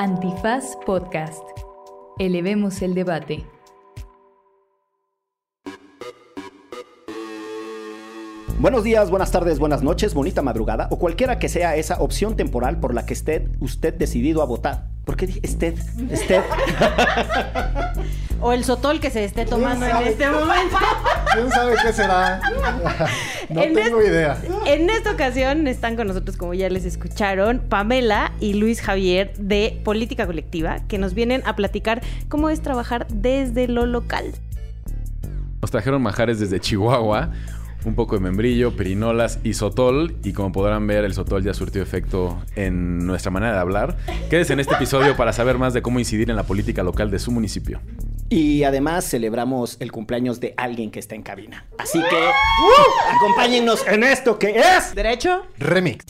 [0.00, 1.42] Antifaz Podcast.
[2.18, 3.44] Elevemos el debate.
[8.58, 12.80] Buenos días, buenas tardes, buenas noches, bonita madrugada o cualquiera que sea esa opción temporal
[12.80, 14.86] por la que esté usted decidido a votar.
[15.04, 15.74] ¿Por qué dije usted?
[16.10, 16.44] Usted.
[18.42, 20.76] O el sotol que se esté tomando en este momento.
[21.34, 22.40] ¿Quién sabe qué será?
[23.50, 24.40] No En tengo idea.
[24.64, 29.80] En esta ocasión están con nosotros, como ya les escucharon, Pamela y Luis Javier de
[29.84, 34.26] Política Colectiva, que nos vienen a platicar cómo es trabajar desde lo local.
[35.60, 37.30] Nos trajeron majares desde Chihuahua,
[37.84, 40.14] un poco de membrillo, perinolas y sotol.
[40.22, 43.96] Y como podrán ver, el sotol ya surtió efecto en nuestra manera de hablar.
[44.30, 47.18] Quédese en este episodio para saber más de cómo incidir en la política local de
[47.18, 47.80] su municipio.
[48.32, 51.66] Y además celebramos el cumpleaños de alguien que está en cabina.
[51.78, 52.30] Así que
[53.16, 54.94] acompáñennos en esto que es.
[54.94, 55.46] ¿Derecho?
[55.58, 56.04] Remix.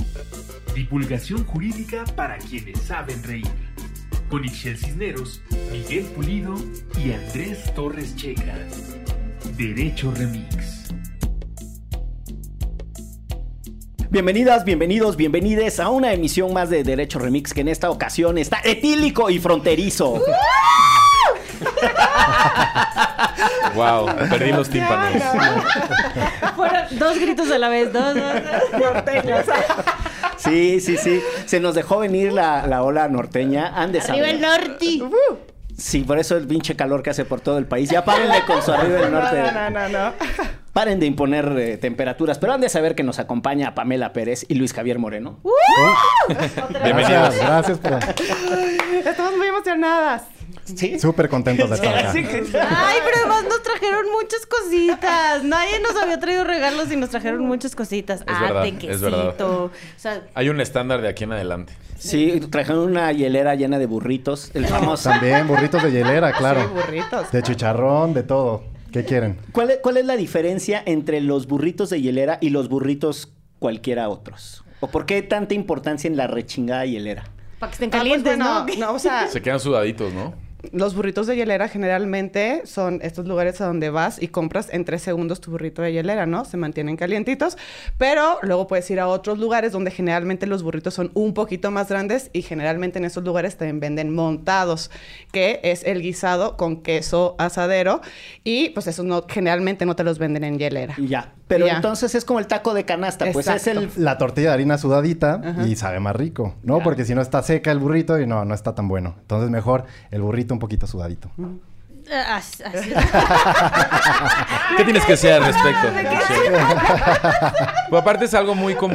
[0.74, 3.48] Divulgación jurídica para quienes saben reír.
[4.28, 5.40] Con Ixel Cisneros,
[5.72, 6.56] Miguel Pulido
[7.02, 8.54] y Andrés Torres Checa.
[9.56, 10.92] Derecho Remix.
[14.10, 18.60] Bienvenidas, bienvenidos, bienvenides a una emisión más de Derecho Remix que en esta ocasión está
[18.62, 20.20] etílico y fronterizo.
[23.74, 24.06] ¡Wow!
[24.28, 25.22] Perdí los tímpanos.
[26.56, 28.24] Fueron dos gritos a la vez, dos, dos,
[28.72, 28.80] dos.
[28.80, 29.44] norteños.
[30.36, 31.22] Sí, sí, sí.
[31.46, 33.72] Se nos dejó venir la, la ola norteña.
[33.74, 34.34] Han de Arriba saber.
[34.34, 34.86] el norte.
[35.76, 37.90] Sí, por eso el pinche calor que hace por todo el país.
[37.90, 39.42] Ya párenle con su arriba del norte.
[39.52, 40.12] No, no, no.
[40.72, 44.54] Paren de imponer eh, temperaturas, pero han de saber que nos acompaña Pamela Pérez y
[44.54, 45.40] Luis Javier Moreno.
[46.84, 47.34] Bienvenidos.
[47.36, 47.98] Gracias, gracias por...
[49.06, 50.22] Estamos muy emocionadas.
[50.76, 50.98] Sí.
[50.98, 52.12] Súper contentos de estar acá.
[52.12, 52.20] Que-
[52.60, 55.44] Ay, pero además nos trajeron muchas cositas.
[55.44, 58.22] Nadie nos había traído regalos y nos trajeron muchas cositas.
[58.26, 59.40] Ah, verdad, es verdad.
[59.40, 61.72] O sea, Hay un estándar de aquí en adelante.
[61.98, 64.50] Sí, trajeron una hielera llena de burritos.
[64.54, 65.10] El famoso.
[65.10, 66.62] También burritos de hielera, claro.
[66.62, 67.30] Sí, burritos.
[67.30, 68.64] De chicharrón, de todo.
[68.92, 69.38] ¿Qué quieren?
[69.52, 74.08] ¿Cuál es, cuál es la diferencia entre los burritos de hielera y los burritos cualquiera
[74.08, 74.64] otros?
[74.80, 77.24] ¿O por qué tanta importancia en la rechingada hielera?
[77.60, 78.74] para que estén Ah, pues, calientes, bueno, ¿no?
[78.86, 80.32] no, o sea, Se quedan sudaditos, ¿no?
[80.72, 85.02] Los burritos de hielera generalmente son estos lugares a donde vas y compras en tres
[85.02, 86.44] segundos tu burrito de hielera, ¿no?
[86.44, 87.56] Se mantienen calientitos,
[87.98, 91.88] pero luego puedes ir a otros lugares donde generalmente los burritos son un poquito más
[91.88, 94.90] grandes y generalmente en esos lugares también venden montados,
[95.32, 98.00] que es el guisado con queso asadero
[98.44, 100.96] y pues esos no, generalmente no te los venden en hielera.
[100.98, 101.34] Ya.
[101.50, 101.74] Pero Ya.
[101.74, 103.90] entonces es como el taco de canasta, pues es el...
[103.96, 106.78] La tortilla de harina sudadita y sabe más rico, ¿no?
[106.78, 106.84] Ya.
[106.84, 109.16] Porque si no está seca el burrito y no, no está tan bueno.
[109.22, 111.28] Entonces mejor el burrito un poquito sudadito.
[112.08, 112.92] Ah, así- así.
[114.76, 115.88] ¿Qué tienes que decir al respecto?
[117.88, 118.94] Pues aparte es algo muy como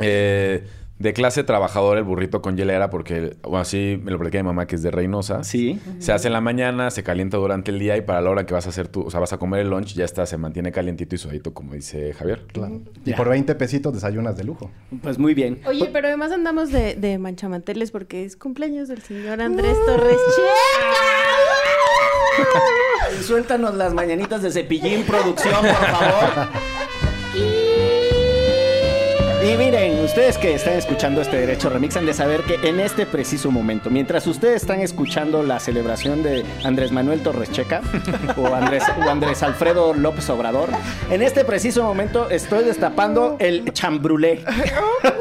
[0.00, 0.66] eh,
[0.98, 4.66] de clase trabajadora el burrito con hielera porque o así me lo platicé mi mamá
[4.66, 5.42] que es de Reynosa.
[5.42, 5.80] Sí.
[5.98, 8.54] Se hace en la mañana, se calienta durante el día y para la hora que
[8.54, 10.70] vas a hacer tu, o sea, vas a comer el lunch ya está, se mantiene
[10.70, 12.46] calientito y sudadito como dice Javier.
[12.52, 12.80] Claro.
[13.04, 13.16] Y Ya.
[13.16, 14.70] por 20 pesitos desayunas de lujo.
[15.02, 15.60] Pues muy bien.
[15.66, 20.48] Oye, pero además andamos de, de manchamanteles porque es cumpleaños del señor Andrés Torres Checa.
[23.22, 26.48] Suéltanos las mañanitas de Cepillín Producción, por favor.
[29.44, 33.04] Y miren, ustedes que están escuchando este Derecho Remix han de saber que en este
[33.04, 37.82] preciso momento, mientras ustedes están escuchando la celebración de Andrés Manuel Torres Checa
[38.38, 40.70] o Andrés, o Andrés Alfredo López Obrador,
[41.10, 44.42] en este preciso momento estoy destapando el chambrulé.
[45.02, 45.12] ¿Qué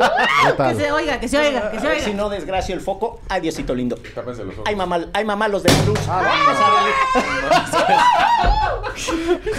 [0.69, 2.23] Que se oiga, que se oiga, que se A ver si oiga.
[2.23, 3.19] no desgracio el foco.
[3.27, 3.97] Ay, Diosito lindo.
[4.15, 4.63] Tápense los ojos.
[4.67, 5.99] Ay, mamá, ay, mamá, los de la luz.
[6.07, 6.93] Vamos a ver.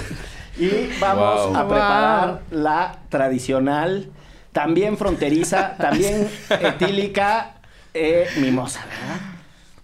[0.56, 1.56] Y vamos Wow.
[1.56, 4.08] a preparar la tradicional,
[4.54, 7.56] también fronteriza, también etílica,
[7.92, 9.20] eh, mimosa, ¿verdad?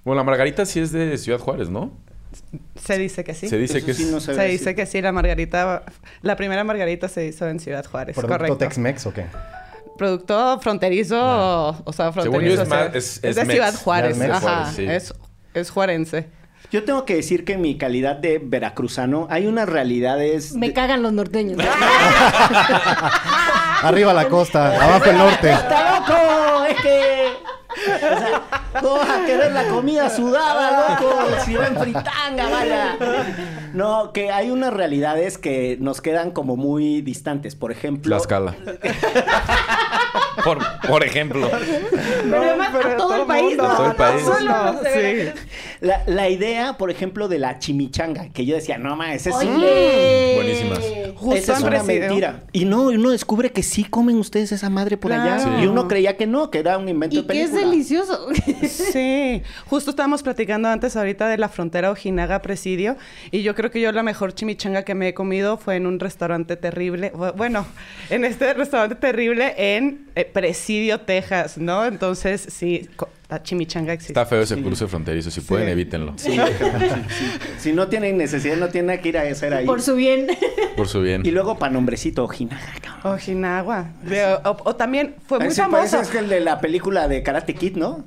[0.04, 1.92] Bueno, la margarita sí es de Ciudad Juárez, ¿no?
[2.76, 3.48] Se dice que sí.
[3.48, 4.08] Se dice Eso que sí es...
[4.10, 4.76] no se Se ve dice así.
[4.76, 5.82] que sí, la margarita,
[6.22, 8.56] la primera margarita se hizo en Ciudad Juárez, ¿Producto correcto.
[8.56, 9.26] Tex-Mex o qué?
[9.98, 12.56] Producto fronterizo, o, o sea, Según fronterizo.
[12.56, 13.52] yo es o sea, más- es- es es de mex.
[13.52, 14.44] Ciudad Juárez, Ya es mex.
[14.44, 14.84] ajá, Juárez, sí.
[14.86, 15.14] es,
[15.52, 16.26] es juarense.
[16.72, 20.54] Yo tengo que decir que en mi calidad de veracruzano hay unas realidades...
[20.54, 21.58] Me de- cagan los norteños.
[23.82, 25.50] Arriba la costa, abajo el norte.
[25.52, 26.64] ¡Está loco!
[26.66, 27.32] Es que...
[27.70, 28.42] O sea,
[28.82, 31.18] no vas a querer la comida sudada, loco.
[31.44, 32.96] Si va en fritanga, vaya.
[33.72, 37.54] No, que hay unas realidades que nos quedan como muy distantes.
[37.54, 38.16] Por ejemplo...
[38.16, 38.56] Tlaxcala.
[40.44, 40.58] por,
[40.88, 41.48] por ejemplo.
[42.22, 43.62] Pero además a todo el país, mundo.
[43.62, 43.76] ¿no?
[43.76, 44.24] Todo el país.
[44.26, 45.40] No sí.
[45.80, 50.34] La, la idea, por ejemplo, de la chimichanga, que yo decía, no mames, es Oye.
[50.34, 50.80] Buenísimas.
[51.34, 52.42] Esa es una mentira.
[52.52, 55.60] Y no, uno descubre que sí comen ustedes esa madre por allá.
[55.62, 57.59] Y uno creía que no, que era un invento Y de que es película.
[57.64, 58.28] Delicioso.
[58.68, 62.96] Sí, justo estábamos platicando antes ahorita de la frontera Ojinaga Presidio
[63.30, 66.00] y yo creo que yo la mejor chimichanga que me he comido fue en un
[66.00, 67.66] restaurante terrible, bu- bueno,
[68.10, 71.84] en este restaurante terrible en eh, Presidio, Texas, ¿no?
[71.84, 72.88] Entonces, sí,
[73.30, 74.12] la chimichanga existe.
[74.12, 75.30] Está feo ese cruce fronterizo.
[75.30, 76.14] Si pueden, evítenlo.
[76.18, 76.36] Sí,
[77.58, 79.66] Si no tienen necesidad, no tienen nada que ir a hacer ahí.
[79.66, 80.26] Por su bien.
[80.76, 81.24] Por su bien.
[81.24, 82.24] Y luego para nombrecito,
[83.04, 83.92] Ojinaga.
[84.02, 86.00] De- o, o también fue muy Ese famoso.
[86.00, 88.04] es que el de la película de Karate Kid, ¿no?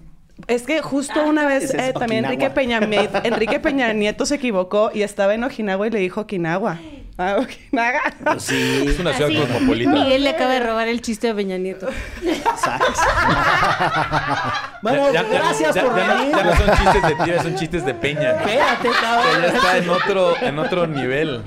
[0.47, 2.25] Es que justo una vez eh, también.
[2.25, 6.21] Enrique Peña, Nieto- Enrique Peña Nieto se equivocó y estaba en Ojinaga y le dijo
[6.21, 6.79] Okinawa.
[7.17, 8.01] Ah, Okinaga.
[8.39, 8.85] Sí.
[8.87, 9.91] Es una ciudad Así, cosmopolita.
[9.91, 11.87] Miguel le acaba de robar el chiste a Peña Nieto.
[12.57, 12.87] ¿Sabes?
[14.81, 16.35] bueno, Ya- gracias ya- por venir.
[16.35, 18.31] Ya no son chistes de tira, son chistes de peña.
[18.31, 19.41] Espérate, Que cabrón.
[19.41, 21.43] ya está en otro, en otro nivel.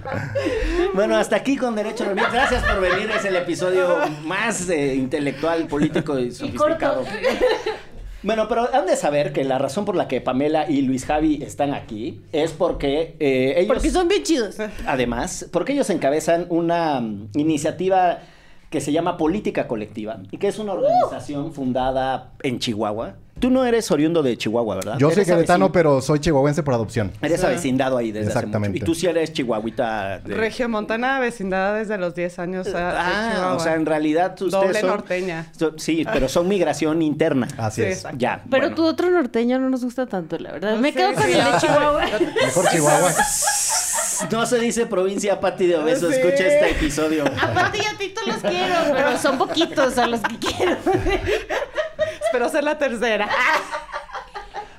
[0.94, 2.32] Bueno, hasta aquí con Derecho Remix.
[2.32, 3.10] Gracias por venir.
[3.10, 7.04] Es el episodio más eh, intelectual, político y sofisticado.
[8.22, 11.42] Bueno, pero han de saber que la razón por la que Pamela y Luis Javi
[11.42, 13.68] están aquí es porque eh, ellos...
[13.68, 14.56] Porque son bien chidos.
[14.86, 18.20] Además, porque ellos encabezan una mm, iniciativa
[18.70, 23.16] que se llama Política Colectiva y que es una organización fundada en Chihuahua.
[23.38, 24.96] Tú no eres oriundo de Chihuahua, ¿verdad?
[24.98, 27.12] Yo soy queretano, pero soy chihuahuense por adopción.
[27.20, 28.78] Eres avecindado ahí desde hace Exactamente.
[28.78, 28.84] mucho.
[28.84, 30.20] Y tú sí eres chihuahuita.
[30.20, 32.66] de- Regio Montana, vecindad desde los 10 años.
[32.74, 33.54] a- Ah, Chihuahua.
[33.56, 35.46] o sea, en realidad ustedes Doble son- norteña.
[35.76, 37.46] sí, pero son migración interna.
[37.58, 37.96] Así Sí, es.
[37.98, 38.18] exacto.
[38.18, 38.42] Ya.
[38.50, 38.74] Pero bueno.
[38.76, 40.76] tu otro norteño no nos gusta tanto, la verdad.
[40.78, 41.58] Me Sí, quedo con sí, el de ah.
[41.60, 42.02] Chihuahua.
[42.42, 43.12] Mejor Chihuahua.
[44.32, 46.08] No se dice provincia Pati de Obeso.
[46.10, 46.14] Sí.
[46.14, 47.24] Escucha este episodio.
[47.38, 50.76] Aparte, yo a ti los quiero, pero son poquitos a los que quiero.
[52.36, 53.28] Espero ser la tercera.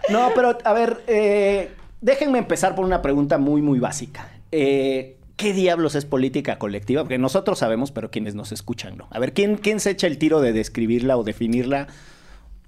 [0.09, 4.29] No, pero a ver, eh, déjenme empezar por una pregunta muy, muy básica.
[4.53, 7.01] Eh, ¿Qué diablos es política colectiva?
[7.01, 9.09] Porque nosotros sabemos, pero quienes nos escuchan no.
[9.11, 11.87] A ver, ¿quién, quién se echa el tiro de describirla o definirla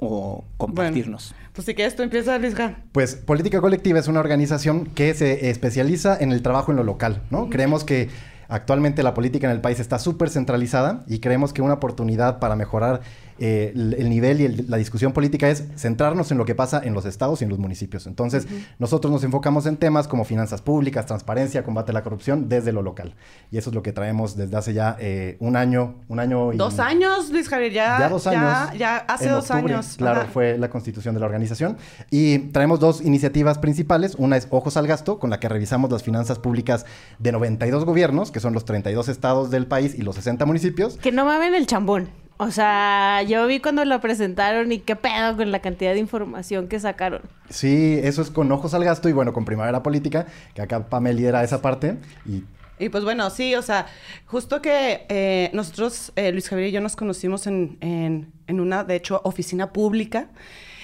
[0.02, 1.34] o compartirnos?
[1.54, 2.84] Pues si quieres, tú empiezas, Luisga.
[2.92, 7.22] Pues Política Colectiva es una organización que se especializa en el trabajo en lo local,
[7.30, 7.50] ¿no?
[7.50, 8.10] Creemos que
[8.50, 12.58] actualmente la política en el país está súper centralizada y creemos que una oportunidad para
[12.58, 13.00] mejorar
[13.40, 16.82] eh, el, el nivel y el- la discusión política es centrarnos en lo que pasa
[16.84, 18.08] en los estados y en los municipios.
[18.08, 18.48] Entonces,
[18.80, 22.82] nosotros nos enfocamos en temas como finanzas públicas, transparencia, combate a la corrupción desde lo
[22.82, 23.16] local.
[23.52, 26.58] Y eso es lo que traemos desde hace ya eh, un año, un año y...
[26.58, 28.00] Dos años, Luis Javier, ya.
[28.00, 28.42] Ya dos años.
[28.74, 29.96] Ya, ya hace dos octubre, años.
[29.98, 30.30] Claro, Ajá.
[30.32, 31.78] fue la constitución de la organización.
[32.12, 34.16] Y traemos dos iniciativas principales.
[34.18, 36.86] Una es Ojos al Gasto, con la que revisamos las finanzas públicas
[37.20, 40.98] de 92 gobiernos, que son los 32 estados del país y los 60 municipios.
[40.98, 42.10] Que no mamen el chambón.
[42.42, 46.70] O sea, yo vi cuando lo presentaron y qué pedo con la cantidad de información
[46.70, 47.22] que sacaron.
[47.50, 51.16] Sí, eso es con Ojos al Gasto y bueno, con Primavera Política, que acá Pamela
[51.18, 51.98] lidera esa parte.
[52.26, 52.44] Y
[52.80, 53.88] Y pues bueno, sí, o sea,
[54.26, 58.86] justo que eh, nosotros, eh, Luis Javier y yo nos conocimos en, en- en una,
[58.86, 60.30] de hecho, oficina pública.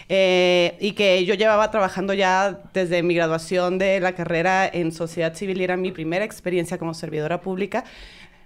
[0.08, 5.34] eh, y que yo llevaba trabajando ya desde mi graduación de la carrera en sociedad
[5.34, 7.86] civil y era mi primera experiencia como servidora pública.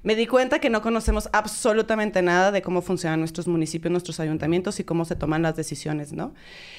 [0.04, 4.80] Me di cuenta que no conocemos absolutamente nada de cómo funcionan nuestros municipios, nuestros ayuntamientos
[4.80, 6.34] y cómo se toman las decisiones, ¿no?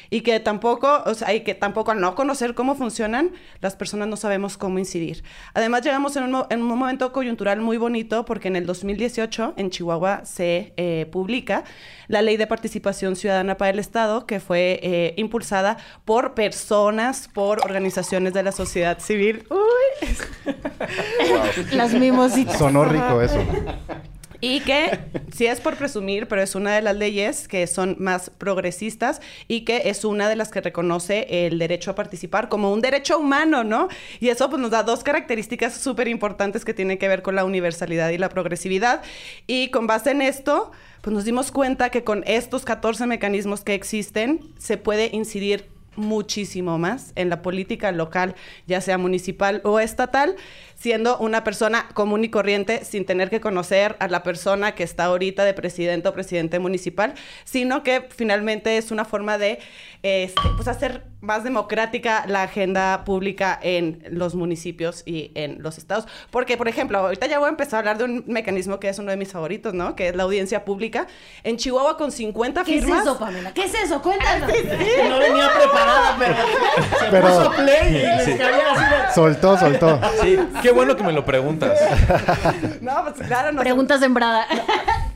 [0.08, 4.08] Y que tampoco, o sea, y que tampoco al no conocer cómo funcionan, las personas
[4.08, 5.22] no sabemos cómo incidir.
[5.54, 9.70] Además, llegamos en un, en un momento coyuntural muy bonito porque en el 2018 en
[9.70, 11.64] Chihuahua se eh, publica
[12.08, 17.64] la Ley de Participación Ciudadana para el Estado, que fue eh, impulsada por personas, por
[17.64, 19.46] organizaciones de la sociedad civil.
[19.50, 20.08] Uy,
[21.72, 22.58] Las mimositas.
[22.58, 23.38] sonó rico eso.
[24.42, 24.98] Y que
[25.34, 29.66] sí es por presumir, pero es una de las leyes que son más progresistas y
[29.66, 33.64] que es una de las que reconoce el derecho a participar como un derecho humano,
[33.64, 33.88] ¿no?
[34.18, 37.44] Y eso pues nos da dos características súper importantes que tienen que ver con la
[37.44, 39.02] universalidad y la progresividad.
[39.46, 40.70] Y con base en esto,
[41.02, 46.78] pues nos dimos cuenta que con estos 14 mecanismos que existen se puede incidir muchísimo
[46.78, 48.34] más en la política local,
[48.66, 50.36] ya sea municipal o estatal,
[50.80, 55.04] siendo una persona común y corriente sin tener que conocer a la persona que está
[55.04, 57.12] ahorita de presidente o presidente municipal,
[57.44, 59.58] sino que finalmente es una forma de
[60.02, 66.06] este, pues hacer más democrática la agenda pública en los municipios y en los estados.
[66.30, 68.98] Porque, por ejemplo, ahorita ya voy a empezar a hablar de un mecanismo que es
[68.98, 69.94] uno de mis favoritos, ¿no?
[69.94, 71.06] Que es la audiencia pública.
[71.44, 73.02] En Chihuahua con 50 ¿Qué es firmas.
[73.02, 73.52] eso, Pamela?
[73.52, 74.00] ¿Qué es eso?
[74.00, 74.48] Cuéntanos.
[74.48, 76.34] No venía preparada, pero
[76.98, 80.00] se Pero- puso play y les cabía así de- Soltó, soltó.
[80.22, 81.78] Sí, qué bueno que me lo preguntas.
[82.80, 84.46] No, pues claro, no Preguntas sembrada.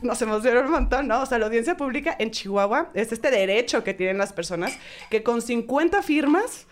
[0.01, 1.21] nos emocionó un montón, ¿no?
[1.21, 4.77] O sea, la audiencia pública en Chihuahua es este derecho que tienen las personas
[5.09, 6.67] que con 50 firmas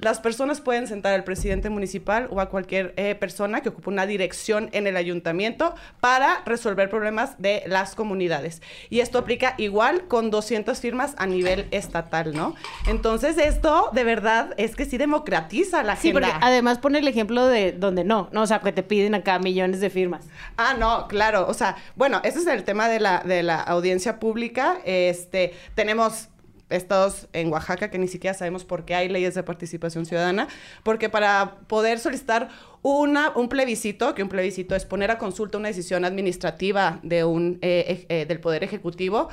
[0.00, 4.06] las personas pueden sentar al presidente municipal o a cualquier eh, persona que ocupe una
[4.06, 8.62] dirección en el ayuntamiento para resolver problemas de las comunidades.
[8.88, 12.54] Y esto aplica igual con 200 firmas a nivel estatal, ¿no?
[12.88, 16.28] Entonces esto de verdad es que sí democratiza la Sí, agenda.
[16.28, 19.38] porque además pone el ejemplo de donde no, no, o sea, que te piden acá
[19.38, 20.24] millones de firmas.
[20.56, 21.46] Ah, no, claro.
[21.48, 24.78] O sea, bueno, ese es el tema de la, de la audiencia pública.
[24.84, 26.28] Este, tenemos
[26.70, 30.48] estados en Oaxaca que ni siquiera sabemos por qué hay leyes de participación ciudadana,
[30.82, 32.48] porque para poder solicitar
[32.82, 37.58] una, un plebiscito, que un plebiscito es poner a consulta una decisión administrativa de un,
[37.62, 39.28] eh, eh, del Poder Ejecutivo,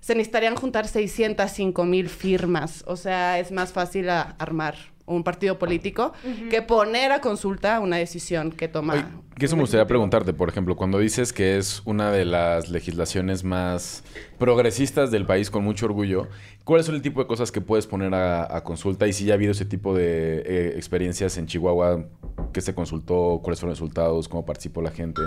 [0.00, 2.84] se necesitarían juntar 605 mil firmas.
[2.86, 6.12] O sea, es más fácil armar un partido político
[6.50, 8.94] que poner a consulta una decisión que toma.
[8.94, 9.04] Oye,
[9.38, 13.44] que eso me gustaría preguntarte, por ejemplo, cuando dices que es una de las legislaciones
[13.44, 14.02] más
[14.38, 16.28] progresistas del país con mucho orgullo,
[16.64, 19.06] ¿cuáles son el tipo de cosas que puedes poner a, a consulta?
[19.06, 22.04] Y si ya ha habido ese tipo de eh, experiencias en Chihuahua,
[22.52, 23.40] ¿qué se consultó?
[23.42, 24.28] ¿Cuáles fueron los resultados?
[24.28, 25.22] ¿Cómo participó la gente?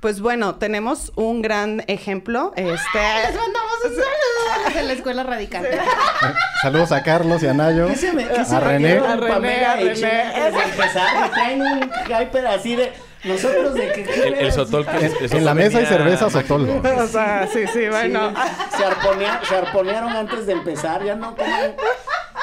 [0.00, 2.52] Pues bueno, tenemos un gran ejemplo.
[2.54, 5.66] Este, Les mandamos un saludo de la escuela radical.
[6.62, 7.88] Saludos a Carlos y a Nayo.
[7.88, 8.98] ¿Qué se me, qué se a René.
[8.98, 10.48] A René, Pamela a René.
[10.48, 11.30] Empezar?
[11.32, 12.92] Traen un hyper así de...
[13.24, 14.02] Nosotros de que...
[14.28, 15.06] El, el sotol que...
[15.06, 16.30] el En la mesa hay cerveza.
[16.30, 16.68] Sotol.
[16.98, 18.30] o sea, sí, sí, bueno.
[18.30, 21.74] Sí, se, arponea- se arponearon antes de empezar, ya no comen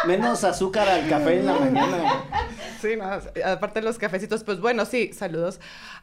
[0.05, 2.23] menos azúcar al café en la mañana.
[2.81, 3.05] Sí, no,
[3.45, 5.59] aparte de los cafecitos, pues bueno, sí, saludos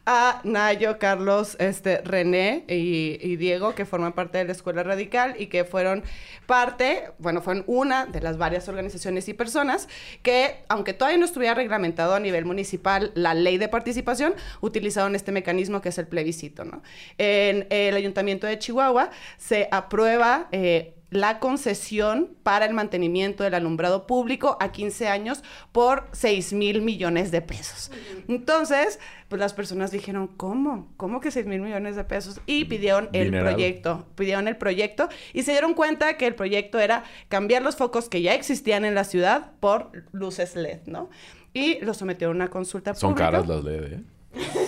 [0.07, 5.35] a Nayo, Carlos, este, René y, y Diego, que forman parte de la Escuela Radical
[5.38, 6.02] y que fueron
[6.47, 9.88] parte, bueno, fueron una de las varias organizaciones y personas
[10.23, 15.33] que, aunque todavía no estuviera reglamentado a nivel municipal la ley de participación, utilizaron este
[15.33, 16.83] mecanismo que es el plebiscito, ¿no?
[17.19, 20.49] En el Ayuntamiento de Chihuahua se aprueba...
[20.52, 26.83] eh, la concesión para el mantenimiento del alumbrado público a 15 años por 6 mil
[26.83, 27.90] millones de pesos.
[28.29, 30.93] Entonces, pues las personas dijeron, ¿cómo?
[30.97, 32.40] ¿Cómo que 6 mil millones de pesos?
[32.47, 37.02] Y pidieron el proyecto, pidieron el proyecto y se dieron cuenta que el proyecto era
[37.29, 41.11] cambiar los focos que ya existían en la ciudad por luces LED, ¿no?
[41.52, 43.31] Y lo sometieron a una consulta Son pública.
[43.33, 44.00] caras las LED, ¿eh?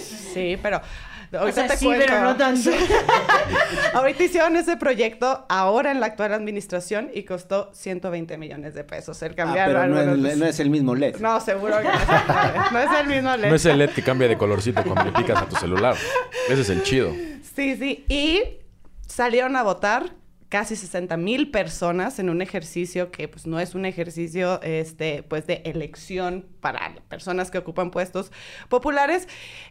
[0.01, 0.81] Sí, pero...
[1.33, 2.05] O Ahorita sea, te sí, cuento.
[2.07, 2.71] pero no tanto.
[3.95, 9.21] Ahorita hicieron ese proyecto ahora en la actual administración y costó 120 millones de pesos
[9.23, 9.99] el Ah, cambiar pero no
[10.29, 11.17] es, no es el mismo LED.
[11.17, 12.71] No, seguro que no es el mismo LED.
[12.73, 13.49] No es el mismo LED.
[13.49, 15.97] No es el LED que cambia de colorcito cuando le picas a tu celular.
[16.49, 17.11] Ese es el chido.
[17.55, 18.05] Sí, sí.
[18.09, 18.43] Y
[19.07, 20.11] salieron a votar
[20.53, 25.47] casi 60 mil personas en un ejercicio que pues no es un ejercicio este pues
[25.47, 28.31] de elección para personas que ocupan puestos
[28.69, 29.29] populares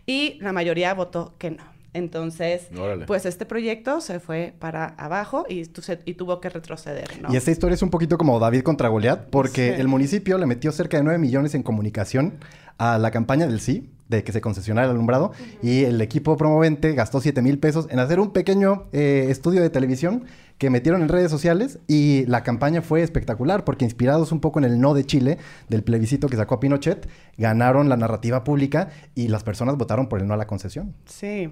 [0.08, 1.64] y la mayoría votó que no.
[1.94, 3.06] Entonces, Órale.
[3.06, 7.32] pues este proyecto se fue para abajo y, tu- se- y tuvo que retroceder, ¿no?
[7.32, 10.72] Y esta historia es un poquito como David contra Goliat, porque el municipio le metió
[10.72, 12.40] cerca de 9 millones en comunicación
[12.80, 15.32] a la campaña del sí, de que se concesionara el alumbrado,
[15.64, 19.72] y el equipo promovente gastó 7 mil pesos en hacer un pequeño eh, estudio de
[19.72, 20.26] televisión
[20.60, 24.66] que metieron en redes sociales y la campaña fue espectacular porque inspirados un poco en
[24.66, 25.40] el no de Chile
[25.70, 30.20] del plebiscito que sacó a Pinochet, ganaron la narrativa pública y las personas votaron por
[30.22, 30.94] el no a la concesión.
[31.06, 31.52] Sí.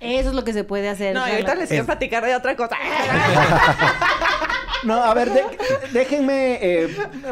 [0.00, 1.14] Eso es lo que se puede hacer.
[1.14, 2.76] No, y ahorita les quiero Es- platicar de otra cosa.
[4.84, 5.30] No, a ver,
[5.92, 6.88] déjenme eh,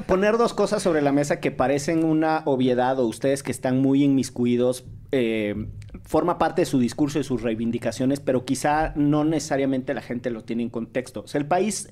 [0.06, 4.02] poner dos cosas sobre la mesa que parecen una obviedad o ustedes que están muy
[4.02, 4.84] inmiscuidos.
[5.12, 5.66] eh,
[6.04, 10.44] forma parte de su discurso y sus reivindicaciones, pero quizá no necesariamente la gente lo
[10.44, 11.22] tiene en contexto.
[11.22, 11.90] O sea, el país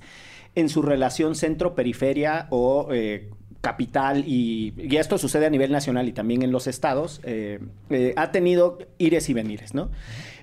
[0.55, 3.31] en su relación centro-periferia o eh,
[3.61, 7.21] capital, y, y esto sucede a nivel nacional y también en los estados,
[8.17, 9.91] ha tenido ires y venires, ¿no?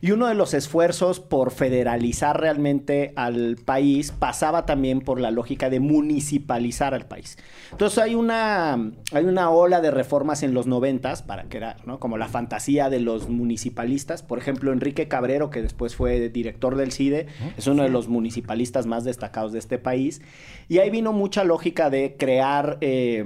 [0.02, 5.70] Y uno de los esfuerzos por federalizar realmente al país pasaba también por la lógica
[5.70, 7.38] de municipalizar al país.
[7.72, 8.74] Entonces hay una,
[9.14, 12.00] hay una ola de reformas en los noventas, para que era ¿no?
[12.00, 14.24] como la fantasía de los municipalistas.
[14.24, 18.88] Por ejemplo, Enrique Cabrero, que después fue director del CIDE, es uno de los municipalistas
[18.88, 20.22] más destacados de este país.
[20.68, 22.80] Y ahí vino mucha lógica de crear...
[22.82, 23.24] eh,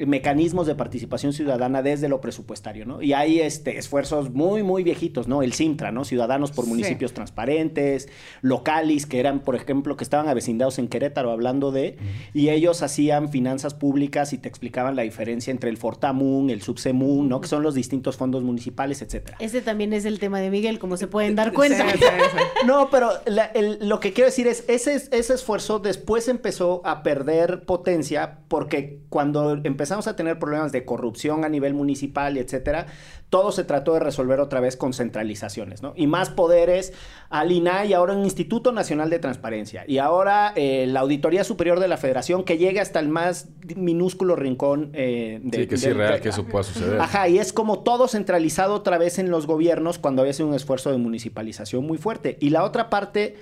[0.00, 3.00] mecanismos de participación ciudadana desde lo presupuestario, ¿no?
[3.00, 5.42] Y hay este, esfuerzos muy, muy viejitos, ¿no?
[5.42, 6.04] El Sintra, ¿no?
[6.04, 6.70] Ciudadanos por Sí.
[6.72, 8.08] municipios transparentes,
[8.42, 11.96] localis, que eran, por ejemplo, que estaban avecindados en Querétaro, hablando de,
[12.32, 17.28] y ellos hacían finanzas públicas y te explicaban la diferencia entre el Fortamun, el Subsemun,
[17.28, 17.40] ¿no?
[17.40, 19.36] Que son los distintos fondos municipales, etcétera.
[19.38, 21.88] Ese también es el tema de Miguel, como se pueden dar cuenta.
[21.92, 22.66] Sí, sí, sí.
[22.66, 27.04] No, pero la- el- lo que quiero decir es, ese, ese esfuerzo después empezó a
[27.04, 32.86] perder potencia porque cuando empezó empezamos a tener problemas de corrupción a nivel municipal etcétera,
[33.28, 35.92] todo se trató de resolver otra vez con centralizaciones, ¿no?
[35.94, 36.92] Y más poderes
[37.28, 39.84] al INAI y ahora un Instituto Nacional de Transparencia.
[39.86, 44.36] Y ahora eh, la Auditoría Superior de la Federación que llegue hasta el más minúsculo
[44.36, 45.58] rincón eh, de...
[45.58, 47.00] Sí, que es real que eso pueda suceder.
[47.00, 50.54] Ajá, y es como todo centralizado otra vez en los gobiernos cuando había sido un
[50.54, 52.38] esfuerzo de municipalización muy fuerte.
[52.40, 53.36] Y la otra parte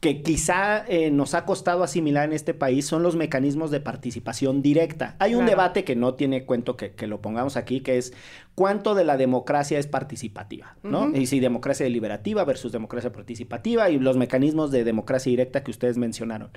[0.00, 4.60] que quizá eh, nos ha costado asimilar en este país son los mecanismos de participación
[4.60, 5.16] directa.
[5.18, 5.50] Hay un Claro.
[5.52, 8.12] debate que no tiene cuento que, que lo pongamos aquí, que es
[8.54, 11.16] cuánto de la democracia es participativa, ¿no?
[11.16, 15.96] Y si democracia deliberativa versus democracia participativa y los mecanismos de democracia directa que ustedes
[15.96, 16.50] mencionaron.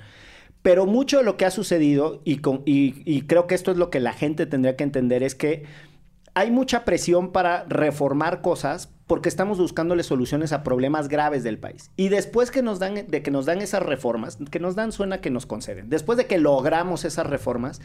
[0.62, 3.78] Pero mucho de lo que ha sucedido, y, con- y- y creo que esto es
[3.78, 5.64] lo que la gente tendría que entender, es que
[6.34, 11.90] hay mucha presión para reformar cosas porque estamos buscándole soluciones a problemas graves del país.
[11.96, 15.20] Y después que nos dan, de que nos dan esas reformas, que nos dan suena
[15.20, 15.90] que nos conceden.
[15.90, 17.80] Después de que logramos esas reformas,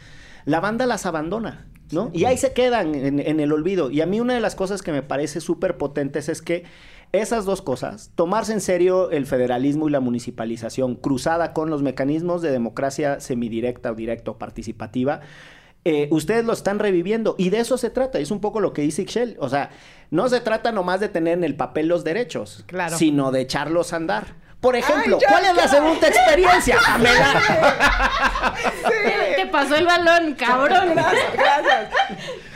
[0.46, 2.12] la banda las abandona, ¿no?
[2.14, 3.90] Y ahí se quedan en, en el olvido.
[3.90, 6.66] Y a mí una de las cosas que me parece súper potentes es que
[7.12, 12.44] esas dos cosas, tomarse en serio el federalismo y la municipalización cruzada con los mecanismos
[12.44, 15.22] de democracia semidirecta o directa o participativa,
[15.86, 18.20] eh, ustedes lo están reviviendo y de eso se trata.
[18.20, 19.38] Es un poco lo que dice Ixchel.
[19.40, 19.70] O sea,
[20.12, 22.98] no se trata nomás de tener en el papel los derechos, Claro.
[22.98, 24.26] sino de echarlos a andar.
[24.60, 27.42] Por ejemplo, ¿cuál es la segunda experiencia, Pamela?
[28.90, 30.90] Te, te pasó el balón, cabrón.
[30.96, 31.90] Gracias, gracias.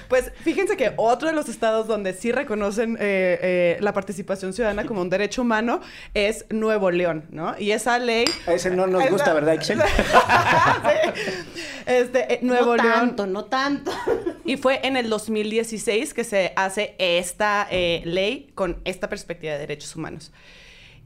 [0.09, 4.85] Pues fíjense que otro de los estados donde sí reconocen eh, eh, la participación ciudadana
[4.85, 5.81] como un derecho humano
[6.15, 7.55] es Nuevo León, ¿no?
[7.59, 8.25] Y esa ley...
[8.47, 9.79] Ese no nos Esa- gusta, ¿verdad, Ixchel?
[11.15, 11.31] Sí.
[11.85, 12.93] Este, eh, Nuevo no León...
[12.93, 13.91] tanto, no tanto.
[14.45, 19.59] Y fue en el 2016 que se hace esta eh, ley con esta perspectiva de
[19.59, 20.31] derechos humanos.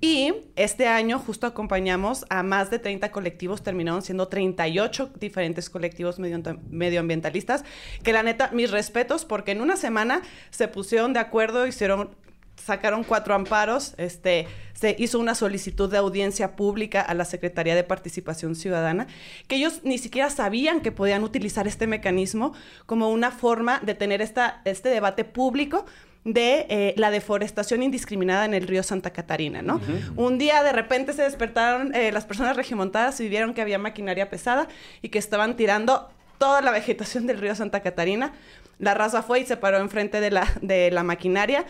[0.03, 6.19] Y este año justo acompañamos a más de 30 colectivos, terminaron siendo 38 diferentes colectivos
[6.19, 7.63] medio- medioambientalistas,
[8.03, 12.10] que la neta, mis respetos, porque en una semana se pusieron de acuerdo, hicieron
[12.57, 17.86] sacaron cuatro amparos, este, se hizo una solicitud de audiencia pública a la Secretaría de
[17.86, 19.07] Participación Ciudadana,
[19.48, 22.53] que ellos ni siquiera sabían que podían utilizar este mecanismo
[22.86, 25.86] como una forma de tener esta, este debate público
[26.25, 29.82] de eh, la deforestación indiscriminada en el río Santa Catarina, ¿no?
[30.15, 34.30] Un día de repente se despertaron eh, las personas regimontadas y vieron que había maquinaria
[34.30, 34.68] pesada
[35.01, 38.34] y que estaban tirando toda la vegetación del río Santa Catarina.
[38.80, 41.66] La raza fue y se paró enfrente de la, de la maquinaria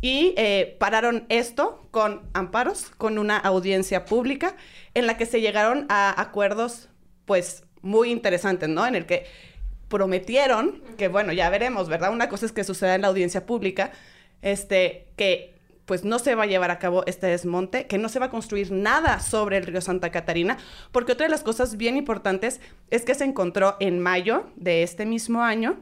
[0.00, 4.54] y eh, pararon esto con amparos, con una audiencia pública
[4.94, 6.88] en la que se llegaron a acuerdos,
[7.24, 8.86] pues, muy interesantes, ¿no?
[8.86, 9.26] En el que
[9.88, 12.12] prometieron, que bueno, ya veremos, ¿verdad?
[12.12, 13.92] Una cosa es que suceda en la audiencia pública,
[14.42, 18.18] este, que pues no se va a llevar a cabo este desmonte, que no se
[18.18, 20.58] va a construir nada sobre el río Santa Catarina,
[20.90, 25.06] porque otra de las cosas bien importantes es que se encontró en mayo de este
[25.06, 25.78] mismo año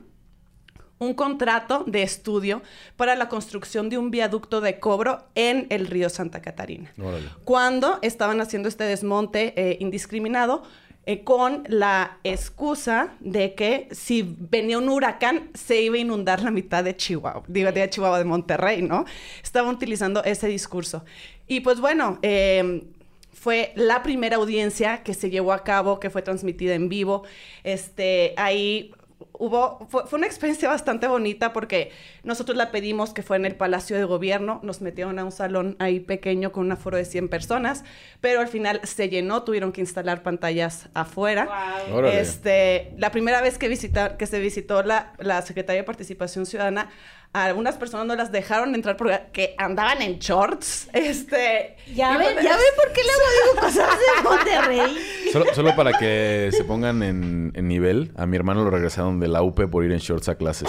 [0.99, 2.63] un contrato de estudio
[2.97, 6.93] para la construcción de un viaducto de cobro en el río Santa Catarina.
[6.99, 7.29] Órale.
[7.45, 10.63] Cuando estaban haciendo este desmonte eh, indiscriminado,
[11.07, 16.51] eh, con la excusa de que si venía un huracán se iba a inundar la
[16.51, 19.05] mitad de Chihuahua, digo, de Chihuahua de Monterrey, ¿no?
[19.43, 21.05] Estaban utilizando ese discurso.
[21.47, 22.85] Y pues bueno, eh,
[23.33, 27.25] fue la primera audiencia que se llevó a cabo, que fue transmitida en vivo.
[27.63, 28.95] Este, ahí
[29.33, 33.57] hubo, fue, fue una experiencia bastante bonita porque nosotros la pedimos que fue en el
[33.57, 37.29] Palacio de Gobierno, nos metieron a un salón ahí pequeño con un aforo de 100
[37.29, 37.85] personas,
[38.21, 41.49] pero al final se llenó, tuvieron que instalar pantallas afuera.
[41.93, 42.21] Órale.
[42.21, 46.91] Este, la primera vez que, visita, que se visitó la, la Secretaría de Participación Ciudadana,
[47.35, 50.89] a algunas personas no las dejaron entrar porque andaban en shorts.
[50.93, 54.99] Este, Ya ven, pues- ya ven por qué luego digo cosas de Monterrey.
[55.33, 59.27] Solo, solo para que se pongan en, en nivel, a mi hermano lo regresaron de
[59.27, 60.69] la UP por ir en shorts a clases.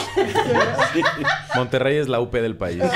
[1.54, 2.84] Monterrey es la UP del país.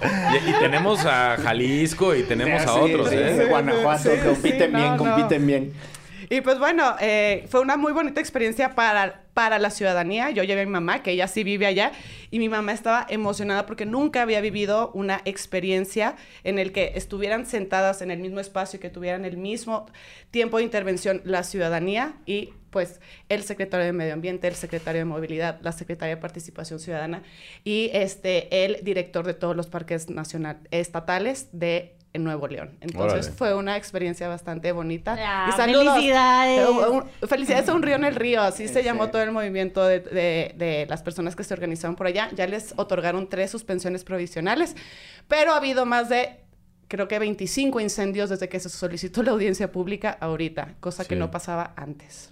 [0.00, 3.46] Y, y tenemos a Jalisco y tenemos a otros, sí, ¿eh?
[3.48, 4.96] Guanajuato, compiten bien, no.
[4.96, 5.72] compiten bien.
[6.30, 10.30] Y pues bueno, eh, fue una muy bonita experiencia para, para la ciudadanía.
[10.30, 11.92] Yo llevé a mi mamá, que ella sí vive allá,
[12.30, 17.46] y mi mamá estaba emocionada porque nunca había vivido una experiencia en el que estuvieran
[17.46, 19.86] sentadas en el mismo espacio y que tuvieran el mismo
[20.30, 25.06] tiempo de intervención la ciudadanía y pues el secretario de Medio Ambiente, el secretario de
[25.06, 27.22] Movilidad, la secretaria de Participación Ciudadana
[27.64, 32.70] y este el director de todos los parques nacional, estatales de Nuevo León.
[32.80, 33.32] Entonces Órale.
[33.32, 35.16] fue una experiencia bastante bonita.
[35.18, 35.94] Ah, y saludos.
[35.94, 36.60] felicidades.
[36.60, 38.42] Eh, un- Felicidades a Un Río en el Río.
[38.42, 38.84] Así se Sí.
[38.84, 42.28] llamó todo el movimiento de, de- de las personas que se organizaron por allá.
[42.34, 44.74] Ya les otorgaron tres suspensiones provisionales,
[45.28, 46.40] pero ha habido más de,
[46.88, 51.30] creo que 25 incendios desde que se solicitó la audiencia pública ahorita, cosa que no
[51.30, 52.30] pasaba antes.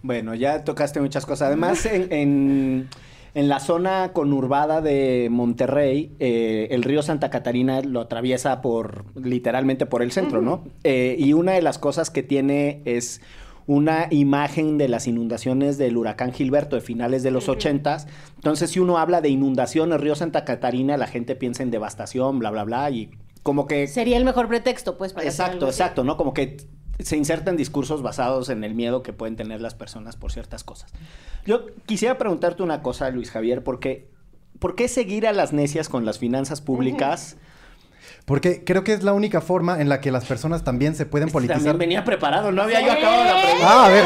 [0.00, 1.48] Bueno, ya tocaste muchas cosas.
[1.48, 2.88] Además, en, en,
[3.34, 9.86] en la zona conurbada de Monterrey, eh, el río Santa Catarina lo atraviesa por literalmente
[9.86, 10.64] por el centro, ¿no?
[10.84, 13.20] Eh, y una de las cosas que tiene es
[13.66, 18.06] una imagen de las inundaciones del huracán Gilberto de finales de los ochentas.
[18.36, 22.38] Entonces, si uno habla de inundación el río Santa Catarina, la gente piensa en devastación,
[22.38, 23.10] bla, bla, bla, y
[23.42, 23.86] como que...
[23.86, 25.82] Sería el mejor pretexto, pues, para hacer algo Exacto, así.
[25.82, 26.16] exacto, ¿no?
[26.16, 26.56] Como que
[26.98, 30.92] se insertan discursos basados en el miedo que pueden tener las personas por ciertas cosas.
[31.46, 34.08] Yo quisiera preguntarte una cosa, Luis Javier, porque
[34.58, 37.36] ¿por qué seguir a las necias con las finanzas públicas?
[38.24, 41.30] Porque creo que es la única forma en la que las personas también se pueden
[41.30, 41.58] politizar.
[41.58, 43.66] También venía preparado, no había yo acabado la pregunta.
[43.66, 44.04] Ah, a ver.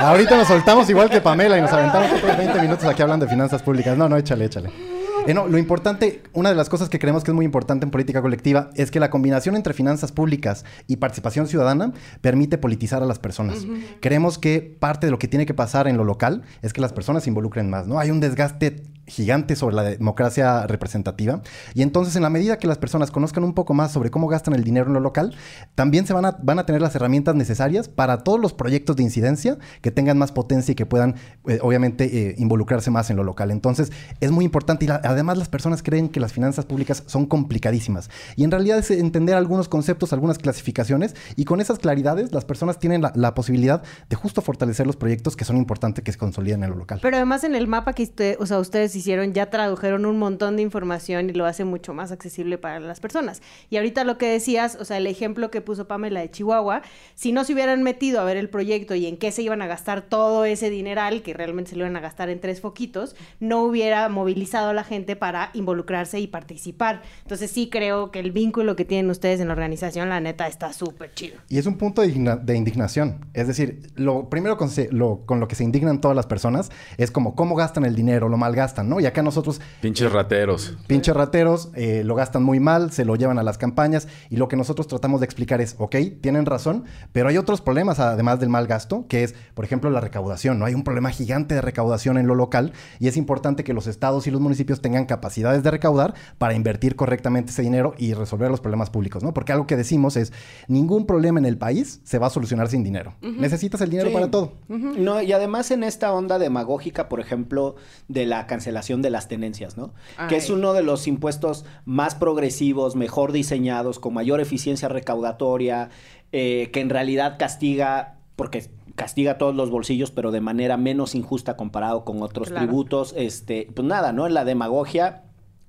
[0.00, 3.30] Ahorita nos soltamos igual que Pamela y nos aventamos otros 20 minutos aquí hablando de
[3.30, 3.96] finanzas públicas.
[3.96, 4.97] No, no, échale, échale.
[5.28, 7.90] Eh, no, lo importante, una de las cosas que creemos que es muy importante en
[7.90, 13.06] política colectiva es que la combinación entre finanzas públicas y participación ciudadana permite politizar a
[13.06, 13.66] las personas.
[14.00, 16.94] Creemos que parte de lo que tiene que pasar en lo local es que las
[16.94, 17.98] personas se involucren más, ¿no?
[17.98, 21.40] Hay un desgaste gigante sobre la democracia representativa
[21.74, 24.54] y entonces en la medida que las personas conozcan un poco más sobre cómo gastan
[24.54, 25.34] el dinero en lo local,
[25.74, 29.02] también se van a, van a tener las herramientas necesarias para todos los proyectos de
[29.02, 31.16] incidencia que tengan más potencia y que puedan
[31.46, 33.50] eh, obviamente eh, involucrarse más en lo local.
[33.50, 33.90] Entonces
[34.20, 38.10] es muy importante y la- además las personas creen que las finanzas públicas son complicadísimas
[38.36, 42.78] y en realidad es entender algunos conceptos, algunas clasificaciones y con esas claridades las personas
[42.78, 46.62] tienen la, la posibilidad de justo fortalecer los proyectos que son importantes que se consoliden
[46.62, 46.98] en lo local.
[47.02, 50.56] Pero además en el mapa que usted- o sea, ustedes hicieron ya tradujeron un montón
[50.56, 53.42] de información y lo hace mucho más accesible para las personas.
[53.70, 56.82] Y ahorita lo que decías, o sea, el ejemplo que puso Pamela de Chihuahua,
[57.14, 59.66] si no se hubieran metido a ver el proyecto y en qué se iban a
[59.66, 63.62] gastar todo ese dineral, que realmente se lo iban a gastar en tres foquitos, no
[63.62, 67.02] hubiera movilizado a la gente para involucrarse y participar.
[67.22, 70.72] Entonces sí creo que el vínculo que tienen ustedes en la organización, la neta, está
[70.72, 71.36] súper chido.
[71.48, 73.26] Y es un punto de, indigna- de indignación.
[73.34, 76.70] Es decir, lo primero con, se- lo, con lo que se indignan todas las personas
[76.96, 79.00] es como cómo gastan el dinero, lo malgastan, ¿no?
[79.00, 80.76] Y acá nosotros, Pinches rateros.
[80.86, 84.48] pinches rateros, eh, lo gastan muy mal, se lo llevan a las campañas y lo
[84.48, 88.48] que nosotros tratamos de explicar es, ok, tienen razón, pero hay otros problemas además del
[88.48, 90.64] mal gasto, que es, por ejemplo, la recaudación, ¿no?
[90.64, 94.26] Hay un problema gigante de recaudación en lo local y es importante que los estados
[94.26, 98.60] y los municipios tengan capacidades de recaudar para invertir correctamente ese dinero y resolver los
[98.60, 99.34] problemas públicos, ¿no?
[99.34, 100.32] Porque algo que decimos es,
[100.68, 103.14] ningún problema en el país se va a solucionar sin dinero.
[103.20, 104.14] Necesitas el dinero Sí.
[104.14, 104.52] para todo.
[104.68, 107.76] No, y además en esta onda demagógica, por ejemplo,
[108.08, 109.92] de la cancelación de las tenencias, ¿no?
[110.28, 115.90] Que es uno de los impuestos más progresivos, mejor diseñados, con mayor eficiencia recaudatoria,
[116.32, 121.56] eh, que en realidad castiga, porque castiga todos los bolsillos, pero de manera menos injusta
[121.56, 122.66] comparado con otros Claro.
[122.66, 123.14] tributos.
[123.16, 124.26] Este, pues nada, ¿no?
[124.26, 125.22] En la demagogia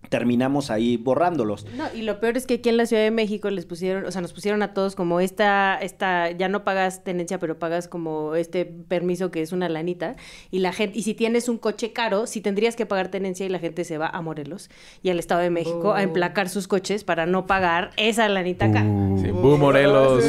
[0.09, 1.65] terminamos ahí borrándolos.
[1.75, 4.11] No, y lo peor es que aquí en la Ciudad de México les pusieron, o
[4.11, 8.35] sea, nos pusieron a todos como esta, esta, ya no pagas tenencia, pero pagas como
[8.35, 10.15] este permiso que es una lanita,
[10.51, 13.49] y la gente, y si tienes un coche caro, si tendrías que pagar tenencia y
[13.49, 14.69] la gente se va a Morelos
[15.03, 18.89] y al Estado de México a emplacar sus coches para no pagar esa lanita cara.
[19.21, 20.25] Sí, ¡Bu, Morelos!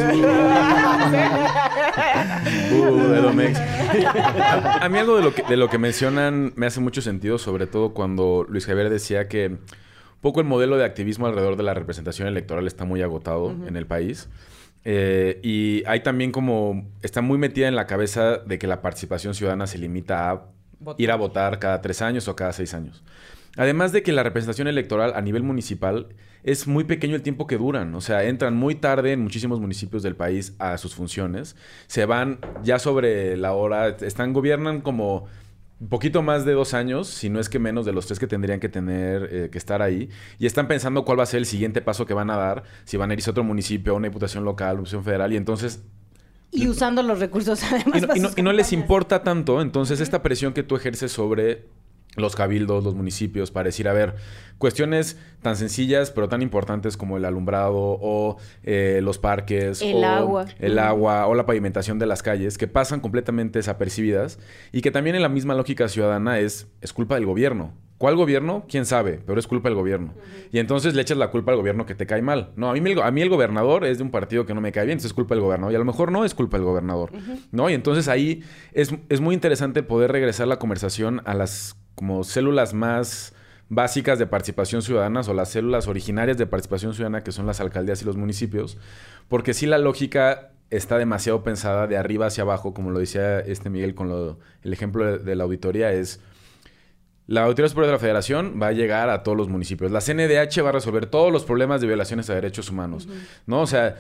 [4.40, 7.38] A, a mí algo de lo, que, de lo que mencionan me hace mucho sentido,
[7.38, 9.58] sobre todo cuando Luis Javier decía que
[10.20, 13.87] poco el modelo de activismo alrededor de la representación electoral está muy agotado en el
[13.87, 14.28] país.
[14.85, 16.88] Eh, y hay también como...
[17.02, 20.46] Está muy metida en la cabeza de que la participación ciudadana se limita a
[20.78, 21.00] Votar.
[21.00, 23.02] ir a votar cada tres años o cada seis años.
[23.56, 26.09] Además de que la representación electoral a nivel municipal
[26.42, 27.94] es muy pequeño el tiempo que duran.
[27.94, 31.56] O sea, entran muy tarde en muchísimos municipios del país a sus funciones.
[31.87, 33.88] Se van ya sobre la hora.
[33.88, 35.26] Están, gobiernan como
[35.80, 38.26] un poquito más de dos años, si no es que menos de los tres que
[38.26, 40.10] tendrían que tener eh, que estar ahí.
[40.38, 42.64] Y están pensando cuál va a ser el siguiente paso que van a dar.
[42.84, 45.32] Si van a irse a otro municipio, a una diputación local, una diputación federal.
[45.32, 45.82] Y entonces
[46.50, 47.96] Y usando los recursos además.
[47.96, 50.62] y no, para y no- sus y no les importa tanto, entonces, esta presión que
[50.62, 51.64] tú ejerces sobre
[52.16, 54.16] los cabildos, los municipios, para decir, a ver,
[54.59, 60.07] cuestiones tan sencillas pero tan importantes como el alumbrado o eh, los parques, El o
[60.07, 60.46] agua.
[60.59, 64.38] el agua o la pavimentación de las calles, que pasan completamente desapercibidas
[64.73, 67.73] y que también en la misma lógica ciudadana es, es culpa del gobierno.
[68.01, 68.64] ¿Cuál gobierno?
[68.66, 69.20] ¿Quién sabe?
[69.27, 70.14] Pero es culpa del gobierno.
[70.51, 72.51] Y entonces le echas la culpa al gobierno que te cae mal.
[72.57, 74.87] No, a mí, a mí el gobernador es de un partido que no me cae
[74.87, 75.73] bien, entonces es culpa del gobernador.
[75.73, 77.12] Y a lo mejor no es culpa del gobernador.
[77.53, 77.68] ¿No?
[77.68, 78.42] Y entonces ahí
[78.73, 83.34] es, es muy interesante poder regresar la conversación a las como células más
[83.68, 88.00] básicas de participación ciudadana o las células originarias de participación ciudadana que son las alcaldías
[88.00, 88.78] y los municipios,
[89.28, 93.68] porque si la lógica está demasiado pensada de arriba hacia abajo, como lo decía este
[93.68, 96.20] Miguel con lo- el ejemplo de, de la auditoría, es
[97.26, 99.90] la Auditoría Superior de la Federación va a llegar a todos los municipios.
[99.92, 103.08] La CNDH va a resolver todos los problemas de violaciones a derechos humanos.
[103.46, 103.60] ¿No?
[103.60, 103.98] O sea,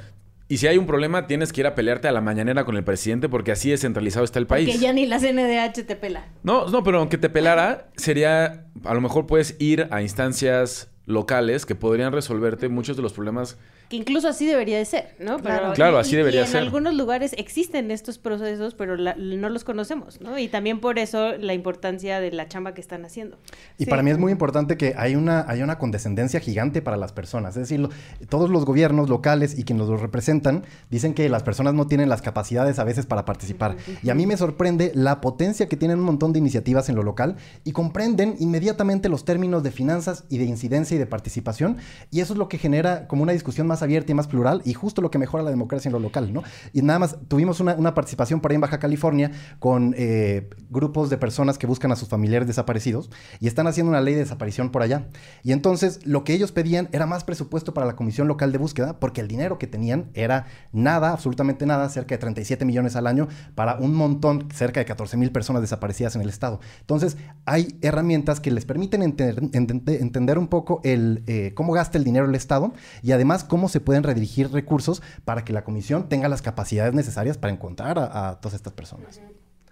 [0.50, 2.82] Y si hay un problema, tienes que ir a pelearte a la mañanera con el
[2.82, 4.68] presidente porque así descentralizado está el país.
[4.68, 6.26] Que ya ni la CNDH te pela.
[6.42, 8.66] No, no, pero aunque te pelara, sería.
[8.82, 13.58] A lo mejor puedes ir a instancias locales que podrían resolverte muchos de los problemas.
[13.90, 15.38] Que incluso así debería de ser, ¿no?
[15.40, 15.72] Claro.
[15.74, 16.58] Claro, así debería y ser.
[16.58, 20.38] En algunos lugares existen estos procesos, pero la- no los conocemos, ¿no?
[20.38, 23.36] Y también por eso la importancia de la chamba que están haciendo.
[23.78, 23.90] Y Sí.
[23.90, 27.56] para mí es muy importante que hay una, hay una condescendencia gigante para las personas.
[27.56, 27.90] Es decir, lo-
[28.28, 32.22] todos los gobiernos locales y quienes los representan dicen que las personas no tienen las
[32.22, 33.76] capacidades a veces para participar.
[34.04, 37.02] Y a mí me sorprende la potencia que tienen un montón de iniciativas en lo
[37.02, 41.78] local y comprenden inmediatamente los términos de finanzas y de incidencia y de participación.
[42.12, 44.74] Y eso es lo que genera como una discusión más abierta y más plural y
[44.74, 46.42] justo lo que mejora la democracia en lo local, ¿no?
[46.72, 51.10] Y nada más, tuvimos una, una participación por ahí en Baja California con eh, grupos
[51.10, 54.70] de personas que buscan a sus familiares desaparecidos y están haciendo una ley de desaparición
[54.70, 55.08] por allá.
[55.42, 58.98] Y entonces lo que ellos pedían era más presupuesto para la Comisión Local de Búsqueda
[59.00, 63.28] porque el dinero que tenían era nada, absolutamente nada, cerca de 37 millones al año
[63.54, 66.60] para un montón, cerca de 14 mil personas desaparecidas en el Estado.
[66.80, 72.26] Entonces hay herramientas que les permiten entender un poco el, eh, cómo gasta el dinero
[72.26, 76.42] el Estado y además cómo se pueden redirigir recursos para que la comisión tenga las
[76.42, 79.20] capacidades necesarias para encontrar a, todas estas personas.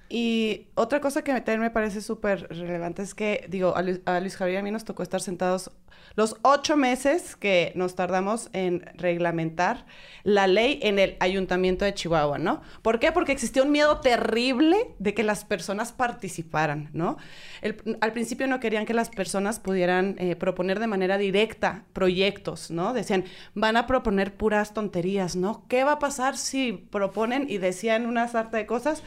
[0.08, 3.82] Y otra cosa que también me parece súper relevante es que, digo, a
[4.20, 5.70] Luis, Javier a mí nos tocó estar sentados
[6.14, 9.84] los ocho meses que nos tardamos en reglamentar
[10.24, 12.62] la ley en el ayuntamiento de Chihuahua, ¿no?
[12.82, 13.12] ¿Por qué?
[13.12, 17.18] Porque existía un miedo terrible de que las personas participaran, ¿no?
[18.00, 22.94] Al principio no querían que las personas pudieran eh, proponer de manera directa proyectos, ¿no?
[22.94, 25.66] Decían, van a proponer puras tonterías, ¿no?
[25.68, 29.02] ¿Qué va a pasar si proponen y decían una sarta de cosas?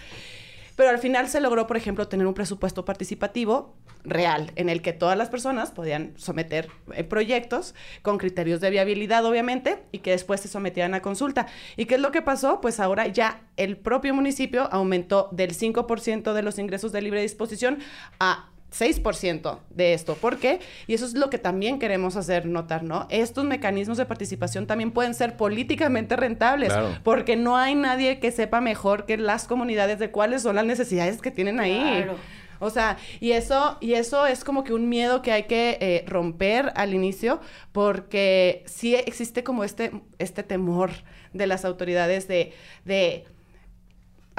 [0.76, 4.94] Pero al final se logró, por ejemplo, tener un presupuesto participativo real, en el que
[4.94, 10.42] todas las personas podían someter eh, proyectos con criterios de viabilidad, obviamente, y que después
[10.42, 11.48] se sometían a consulta.
[11.78, 12.62] ¿Y qué es lo que pasó?
[12.62, 17.80] Pues ahora ya el propio municipio aumentó del 5% de los ingresos de libre disposición
[18.20, 20.16] a 6% de esto.
[20.16, 20.60] ¿Por qué?
[20.88, 23.06] Y eso es lo que también queremos hacer notar, ¿no?
[23.10, 26.98] Estos mecanismos de participación también pueden ser políticamente rentables, Claro.
[27.04, 31.22] porque no hay nadie que sepa mejor que las comunidades de cuáles son las necesidades
[31.22, 31.80] que tienen ahí.
[32.04, 32.16] Claro.
[32.64, 36.04] O sea, y eso, y eso es como que un miedo que hay que eh,
[36.08, 40.92] romper al inicio, porque sí existe como este, este temor
[41.34, 42.54] de las autoridades de,
[42.86, 43.26] de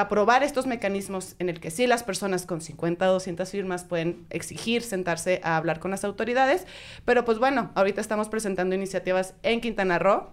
[0.03, 4.27] aprobar estos mecanismos en el que sí las personas con 50 o 200 firmas pueden
[4.31, 6.67] exigir sentarse a hablar con las autoridades,
[7.05, 10.31] pero pues bueno, ahorita estamos presentando iniciativas en Quintana Roo,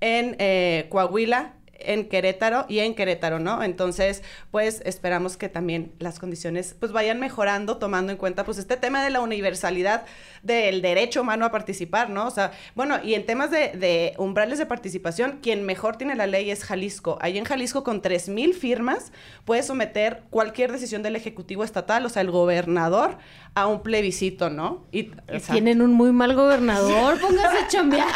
[0.00, 3.62] en eh, Coahuila, en Querétaro y en Querétaro, ¿no?
[3.62, 8.76] Entonces, pues esperamos que también las condiciones pues vayan mejorando tomando en cuenta pues este
[8.76, 10.04] tema de la universalidad
[10.42, 12.26] del derecho humano a participar, ¿no?
[12.26, 16.50] O sea, bueno, y en temas de, umbrales de participación, quien mejor tiene la ley
[16.50, 17.18] es Jalisco.
[17.20, 19.12] Ahí en Jalisco con 3.000 firmas
[19.44, 23.18] puede someter cualquier decisión del Ejecutivo Estatal, o sea, el gobernador,
[23.60, 24.84] a un plebiscito, ¿no?
[24.92, 28.08] Y, o sea, Tienen un muy mal gobernador, póngase a chambear.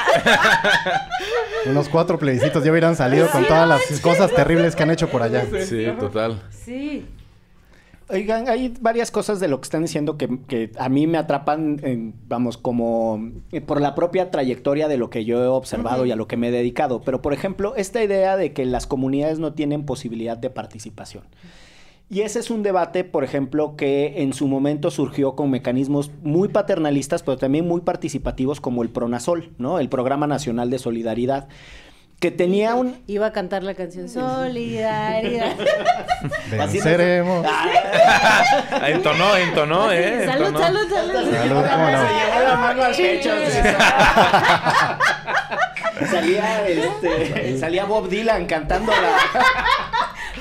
[1.67, 5.23] Unos cuatro plebiscitos ya hubieran salido con todas las cosas terribles que han hecho por
[5.23, 5.47] allá.
[5.65, 6.43] Sí, total.
[6.51, 7.07] Sí.
[8.13, 11.81] Oigan, hay varias cosas de lo que están diciendo que, que a mí me atrapan,
[11.83, 16.13] en, vamos, como eh, por la propia trayectoria de lo que yo he observado y
[16.13, 17.01] a lo que me he dedicado.
[17.01, 21.25] Pero, por ejemplo, esta idea de que las comunidades no tienen posibilidad de participación.
[22.09, 26.49] Y ese es un debate, por ejemplo, que en su momento surgió con mecanismos muy
[26.49, 29.79] paternalistas, pero también muy participativos como el PRONASOL, ¿no?
[29.79, 31.49] El Programa Nacional de Solidaridad,
[32.21, 33.03] que tenía un...
[33.09, 35.57] Iba a cantar la canción Solidaridad.
[36.53, 37.45] Venceremos.
[37.49, 40.27] Ah, entonó, entonó, ¿eh?
[40.27, 40.59] salud, Entonó.
[40.61, 42.07] salud, salud, Salud, ¿cómo no?
[42.07, 43.31] Se llevó la mano al pecho.
[46.11, 49.92] salía, este, salía Bob Dylan cantando la...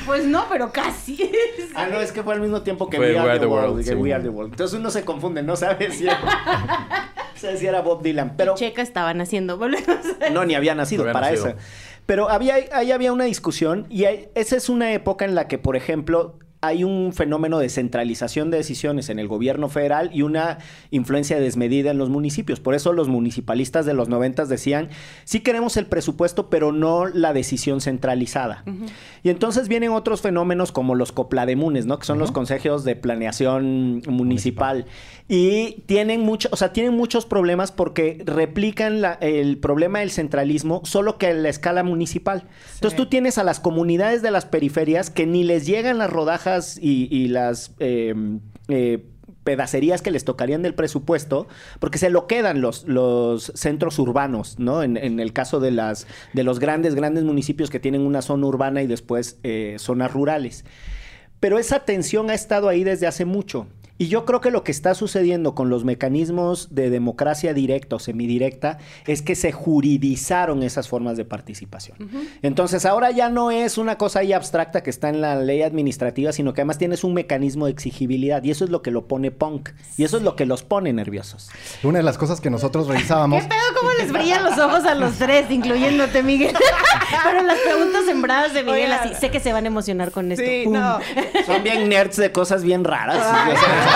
[0.05, 1.31] Pues no, pero casi.
[1.75, 3.77] Ah, no, es que fue al mismo tiempo que We Are the, World.
[3.77, 3.93] que sí.
[3.95, 4.51] We Are the World.
[4.53, 6.19] Entonces uno se confunde, no sabe si era,
[7.35, 8.35] sabe si era Bob Dylan.
[8.35, 9.87] Pero Checa estaban haciendo, volvemos
[10.25, 11.49] a no, ni había nacido No había para nacido.
[11.49, 11.57] eso.
[12.05, 15.57] Pero había, ahí había una discusión y hay- esa es una época en la que,
[15.57, 20.60] por ejemplo, hay un fenómeno de centralización de decisiones en el gobierno federal y una
[20.91, 22.60] influencia desmedida en los municipios.
[22.60, 24.89] Por eso los municipalistas de los noventas decían,
[25.24, 28.63] sí queremos el presupuesto, pero no la decisión centralizada.
[29.24, 31.97] Y entonces vienen otros fenómenos como los coplademunes, ¿no?
[31.97, 34.86] Que son los consejos de planeación municipal.
[35.34, 40.82] Y tienen mucho, o sea, tienen muchos problemas porque replican la- el problema del centralismo,
[40.84, 42.44] solo que a la escala municipal.
[42.74, 46.78] Entonces tú tienes a las comunidades de las periferias que ni les llegan las rodajas
[46.82, 48.13] y, y las eh,
[48.67, 49.06] eh,
[49.46, 51.48] pedacerías que les tocarían del presupuesto,
[51.80, 54.84] porque se lo quedan los, los centros urbanos, ¿no?
[54.84, 58.48] En, en el caso de, las, de los grandes, grandes municipios que tienen una zona
[58.48, 60.65] urbana y después eh, zonas rurales.
[61.39, 63.67] Pero esa tensión ha estado ahí desde hace mucho.
[64.01, 67.99] Y yo creo que lo que está sucediendo con los mecanismos de democracia directa o
[67.99, 72.09] semidirecta es que se juridizaron esas formas de participación.
[72.41, 76.31] Entonces ahora ya no es una cosa ahí abstracta que está en la ley administrativa,
[76.31, 79.29] sino que además tienes un mecanismo de exigibilidad y eso es lo que lo pone
[79.29, 81.51] punk y eso es lo que los pone nerviosos.
[81.83, 83.43] Una de las cosas que nosotros revisábamos...
[83.43, 83.59] ¿Qué pedo?
[83.79, 86.55] ¿Cómo les brillan los ojos a los tres, incluyéndote, Miguel?
[87.23, 89.09] Pero las preguntas sembradas de Miguel, Oigan.
[89.09, 90.43] así, sé que se van a emocionar con esto.
[90.43, 90.73] Sí, Pum.
[90.73, 90.97] no.
[91.45, 93.19] Son bien nerds de cosas bien raras.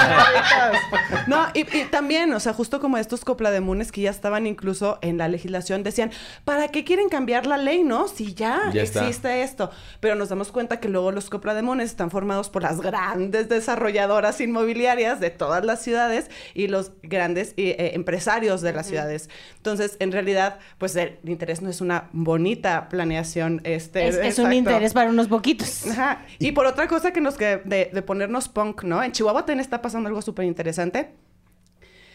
[1.27, 5.17] No, y, y también, o sea, justo como estos coplademunes que ya estaban incluso en
[5.17, 6.11] la legislación, decían,
[6.43, 8.07] ¿para qué quieren cambiar la ley, no?
[8.07, 9.01] Si ya, Ya está.
[9.01, 9.71] existe esto.
[9.99, 15.19] Pero nos damos cuenta que luego los coplademunes están formados por las grandes desarrolladoras inmobiliarias
[15.19, 19.29] de todas las ciudades y los grandes eh, eh, empresarios de las ciudades.
[19.57, 23.61] Entonces, en realidad, pues el interés no es una bonita planeación.
[23.63, 25.87] Este, Es, es un interés para unos poquitos.
[25.87, 26.21] Ajá.
[26.39, 29.01] Y por otra cosa que nos que de, de ponernos punk, ¿no?
[29.03, 31.11] En Chihuahua también está pasando algo súper interesante.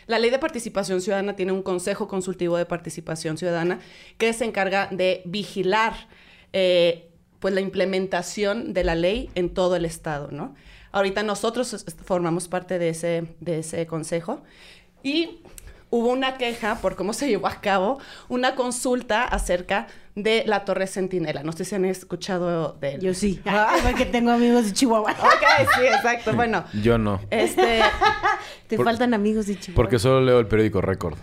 [0.09, 3.79] La ley de participación ciudadana tiene un consejo consultivo de participación ciudadana
[4.19, 5.95] que se encarga de vigilar
[6.53, 10.57] eh, pues la implementación de la ley en todo el estado, ¿no?
[10.91, 14.43] Ahorita nosotros formamos parte de ese, de ese consejo
[15.05, 15.39] y
[15.91, 20.87] hubo una queja por cómo se llevó a cabo una consulta acerca de la Torre
[20.87, 21.43] Centinela.
[21.43, 23.01] No sé si han escuchado de él.
[23.01, 23.41] Yo sí.
[23.47, 23.75] Ah.
[23.83, 25.13] Porque tengo amigos de Chihuahua.
[25.21, 26.33] Ok, sí, exacto.
[26.35, 27.21] Bueno, Yo no.
[27.31, 27.81] este,
[28.69, 29.77] Te Por- faltan amigos de Chihuahua.
[29.77, 31.17] Porque solo leo el periódico Récord.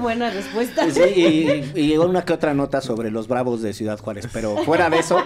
[0.00, 0.90] Buena respuesta.
[0.90, 4.56] Sí, y, y llegó una que otra nota sobre los bravos de Ciudad Juárez, pero
[4.64, 5.22] fuera de eso,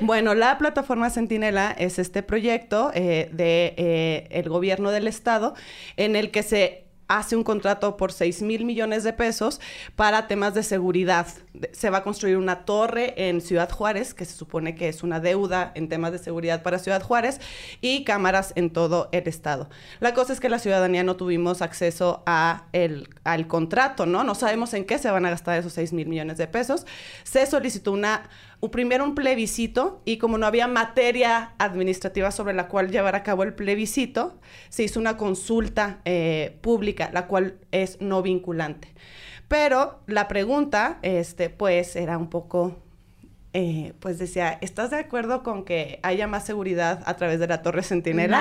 [0.00, 5.54] bueno, la plataforma Centinela es este proyecto eh, de eh, el gobierno del estado
[5.96, 6.83] en el que se
[7.18, 9.60] hace un contrato por 6 mil millones de pesos
[9.96, 11.26] para temas de seguridad.
[11.72, 15.20] Se va a construir una torre en Ciudad Juárez, que se supone que es una
[15.20, 17.40] deuda en temas de seguridad para Ciudad Juárez,
[17.80, 19.68] y cámaras en todo el estado.
[20.00, 24.24] La cosa es que la ciudadanía no tuvimos acceso a el, al contrato, ¿no?
[24.24, 26.86] No sabemos en qué se van a gastar esos 6 mil millones de pesos.
[27.22, 28.28] Se solicitó una un-
[28.70, 33.42] primero un plebiscito y como no había materia administrativa sobre la cual llevar a cabo
[33.42, 38.94] el plebiscito, se hizo una consulta eh, pública, la cual es no vinculante.
[39.48, 42.76] Pero la pregunta, este, pues, era un poco,
[43.56, 47.62] eh, pues decía, ¿estás de acuerdo con que haya más seguridad a través de la
[47.62, 48.36] Torre Centinela?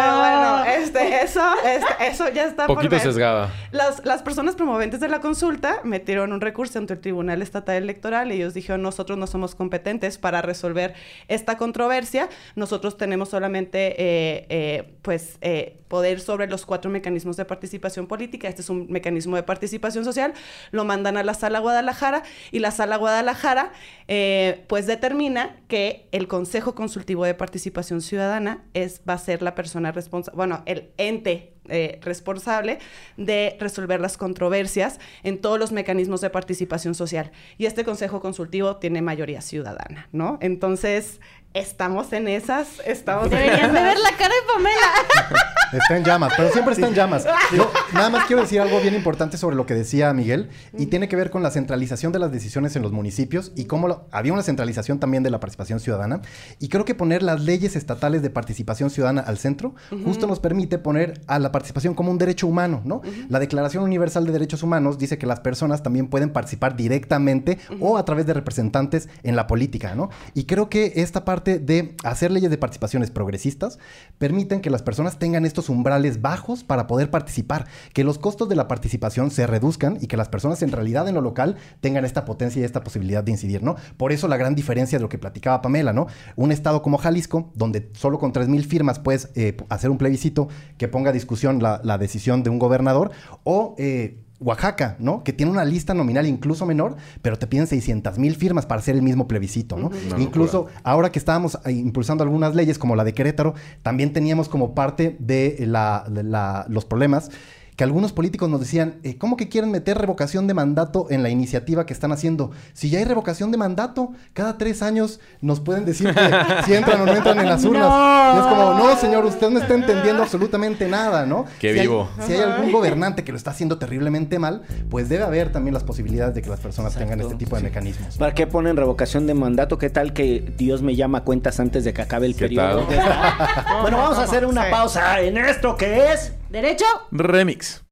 [0.00, 3.02] Pero bueno, este, eso, este, eso ya está por Poquito ver.
[3.02, 3.52] sesgada.
[3.70, 8.32] Las, las personas promoventes de la consulta metieron un recurso ante el Tribunal Estatal Electoral
[8.32, 10.94] y ellos dijeron, nosotros no somos competentes para resolver
[11.28, 17.44] esta controversia, nosotros tenemos solamente, eh, eh, pues, eh, poder sobre los cuatro mecanismos de
[17.44, 20.34] participación política, este es un mecanismo de participación social,
[20.70, 23.72] lo mandan a la Sala Guadalajara y la Sala Guadalajara,
[24.08, 29.54] eh, pues, determina que el Consejo Consultivo de Participación Ciudadana es, va a ser la
[29.54, 32.78] persona responsable, bueno, el ente eh, responsable
[33.18, 37.30] de resolver las controversias en todos los mecanismos de participación social.
[37.58, 40.38] Y este Consejo Consultivo tiene mayoría ciudadana, ¿no?
[40.40, 41.20] Entonces,
[41.58, 45.44] estamos en esas, estamos en Deberían de ver la cara de Pamela.
[45.70, 47.26] Está en llamas, pero siempre está en llamas.
[47.54, 51.08] Yo nada más quiero decir algo bien importante sobre lo que decía Miguel y tiene
[51.08, 54.32] que ver con la centralización de las decisiones en los municipios y cómo lo- había
[54.32, 56.22] una centralización también de la participación ciudadana.
[56.58, 59.74] Y creo que poner las leyes estatales de participación ciudadana al centro
[60.06, 63.02] justo nos permite poner a la participación como un derecho humano, ¿no?
[63.28, 67.98] La Declaración Universal de Derechos Humanos dice que las personas también pueden participar directamente o
[67.98, 70.08] a través de representantes en la política, ¿no?
[70.32, 73.78] Y creo que esta parte de hacer leyes de participaciones progresistas
[74.18, 78.56] permiten que las personas tengan estos umbrales bajos para poder participar, que los costos de
[78.56, 82.26] la participación se reduzcan y que las personas en realidad en lo local tengan esta
[82.26, 83.76] potencia y esta posibilidad de incidir, ¿no?
[83.96, 86.08] Por eso la gran diferencia de lo que platicaba Pamela, ¿no?
[86.36, 90.88] Un estado como Jalisco, donde solo con 3.000 firmas puedes eh, hacer un plebiscito que
[90.88, 93.12] ponga a discusión la, la decisión de un gobernador,
[93.44, 93.74] o...
[93.78, 95.24] eh, Oaxaca, ¿no?
[95.24, 98.94] Que tiene una lista nominal incluso menor, pero te piden 600 mil firmas para hacer
[98.94, 99.88] el mismo plebiscito, ¿no?
[99.88, 100.80] Una Incluso locura.
[100.84, 105.16] ahora que estábamos eh, impulsando algunas leyes como la de Querétaro, también teníamos como parte
[105.18, 107.30] de, la- de la- los problemas
[107.78, 111.28] que algunos políticos nos decían, eh, ¿cómo que quieren meter revocación de mandato en la
[111.28, 112.50] iniciativa que están haciendo?
[112.72, 116.20] Si ya hay revocación de mandato, cada tres años nos pueden decir que
[116.66, 118.34] si entran o no entran en las urnas.
[118.34, 121.44] Y es como, no, señor, usted no está entendiendo absolutamente nada, ¿no?
[121.60, 122.08] Qué si hay- vivo.
[122.26, 125.84] si hay algún gobernante que lo está haciendo terriblemente mal, pues debe haber también las
[125.84, 128.18] posibilidades de que las personas tengan este tipo de mecanismos.
[128.18, 129.78] ¿Para qué ponen revocación de mandato?
[129.78, 132.84] ¿Qué tal que Dios me llama a cuentas antes de que acabe el ¿Qué periodo?
[133.82, 136.32] bueno, vamos a hacer una pausa en esto que es.
[136.50, 136.86] ¿Derecho?
[137.10, 137.84] Remix.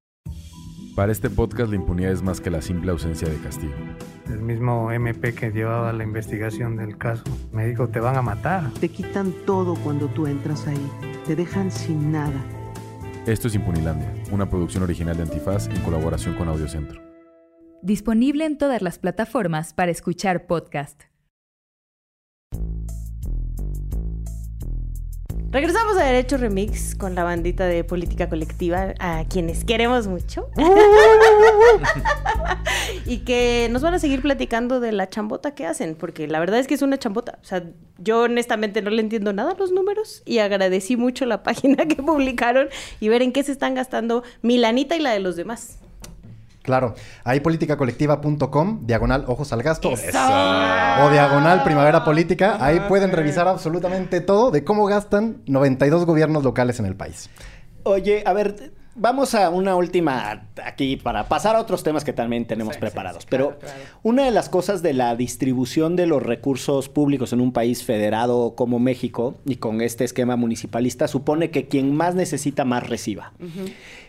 [0.94, 3.74] Para este podcast la impunidad es más que la simple ausencia de castigo.
[4.30, 8.70] El mismo MP que llevaba la investigación del caso me dijo, te van a matar.
[8.80, 10.90] Te quitan todo cuando tú entras ahí.
[11.26, 12.42] Te dejan sin nada.
[13.26, 17.02] Esto es Impunilandia, una producción original de Antifaz en colaboración con Audiocentro.
[17.82, 21.02] Disponible en todas las plataformas para escuchar podcast.
[25.50, 30.48] Regresamos a Derecho Remix con la bandita de política colectiva, a quienes queremos mucho.
[33.06, 36.58] y que nos van a seguir platicando de la chambota que hacen, porque la verdad
[36.58, 37.38] es que es una chambota.
[37.40, 37.62] O sea,
[37.98, 42.02] yo honestamente no le entiendo nada a los números y agradecí mucho la página que
[42.02, 42.68] publicaron
[43.00, 45.78] y ver en qué se están gastando Milanita y la de los demás.
[46.66, 49.92] Claro, ahí politicacolectiva.com, diagonal ojos al gasto.
[49.92, 50.18] ¡Eso!
[50.18, 52.58] O diagonal primavera política.
[52.60, 57.30] Ahí pueden revisar absolutamente todo de cómo gastan 92 gobiernos locales en el país.
[57.84, 62.46] Oye, a ver, vamos a una última aquí para pasar a otros temas que también
[62.46, 63.22] tenemos Sí, preparados.
[63.22, 67.32] sí, sí, Pero claro, una de las cosas de la distribución de los recursos públicos
[67.32, 72.14] en un país federado como México y con este esquema municipalista supone que quien más
[72.14, 73.32] necesita más reciba.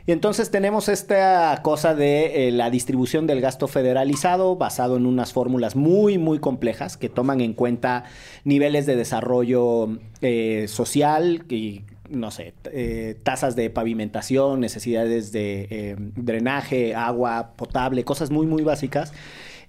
[0.06, 5.34] Y entonces tenemos esta cosa de eh, la distribución del gasto federalizado basado en unas
[5.34, 8.06] fórmulas muy, muy complejas que toman en cuenta
[8.46, 9.90] niveles de desarrollo
[10.22, 18.04] eh, social y, no sé, eh, tasas de pavimentación, necesidades de eh, drenaje, agua potable,
[18.04, 19.14] cosas muy, muy básicas.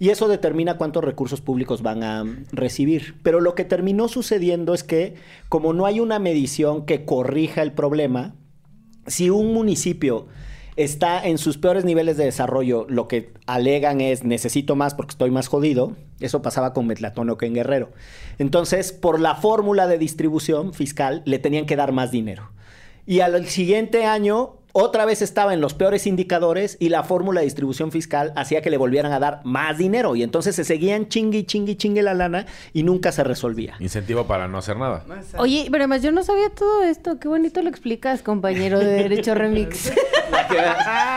[0.01, 3.16] Y eso determina cuántos recursos públicos van a mm, recibir.
[3.22, 5.14] Pero lo que terminó sucediendo es que
[5.49, 8.34] como no hay una medición que corrija el problema,
[9.07, 10.26] si un municipio
[10.79, 15.31] está en sus peores niveles de desarrollo, lo que alegan es necesito más porque estoy
[15.31, 17.91] más jodido, eso pasaba con Metlatón que en Guerrero.
[18.39, 22.51] Entonces, por la fórmula de distribución fiscal, le tenían que dar más dinero.
[23.07, 27.45] Y al siguiente año, otra vez estaba en los peores indicadores y la fórmula de
[27.47, 30.16] distribución fiscal hacía que le volvieran a dar más dinero.
[30.16, 33.74] Y entonces se seguían chingue, chingue, chingue la lana y nunca se resolvía.
[33.81, 35.05] Incentivo para no hacer nada.
[35.37, 37.18] Oye, pero además yo no sabía todo esto.
[37.18, 39.93] Qué bonito lo explicas, compañero de Derecho Remix.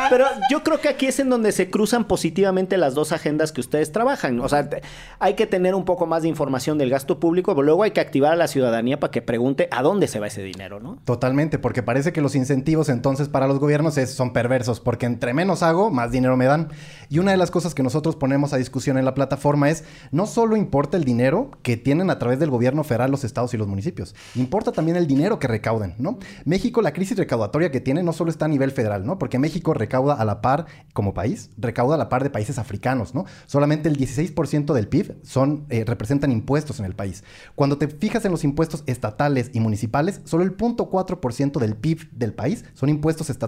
[0.10, 3.62] Pero yo creo que aquí es en donde se cruzan positivamente las dos agendas que
[3.62, 4.40] ustedes trabajan.
[4.42, 4.82] O sea, te-
[5.20, 8.02] hay que tener un poco más de información del gasto público, pero luego hay que
[8.02, 10.98] activar a la ciudadanía para que pregunte a dónde se va ese dinero, ¿no?
[11.06, 15.34] Totalmente, porque parece que los incentivos entonces para los gobiernos es- son perversos, porque entre
[15.34, 16.70] menos hago, más dinero me dan.
[17.10, 20.26] Y una de las cosas que nosotros ponemos a discusión en la plataforma es, no
[20.26, 23.68] solo importa el dinero que tienen a través del gobierno federal los estados y los
[23.68, 26.18] municipios, importa también el dinero que recauden, ¿no?
[26.46, 29.20] México, la crisis recaudatoria que tiene no solo está a nivel federal, ¿no?
[29.20, 33.14] Porque México recauda a la par, como país, recauda a la par de países africanos,
[33.14, 33.26] ¿no?
[33.46, 37.24] Solamente el 16% del PIB son, eh, representan impuestos en el país.
[37.56, 42.34] Cuando te fijas en los impuestos estatales y municipales, solo el 0.4% del PIB del
[42.34, 43.41] país son impuestos estatales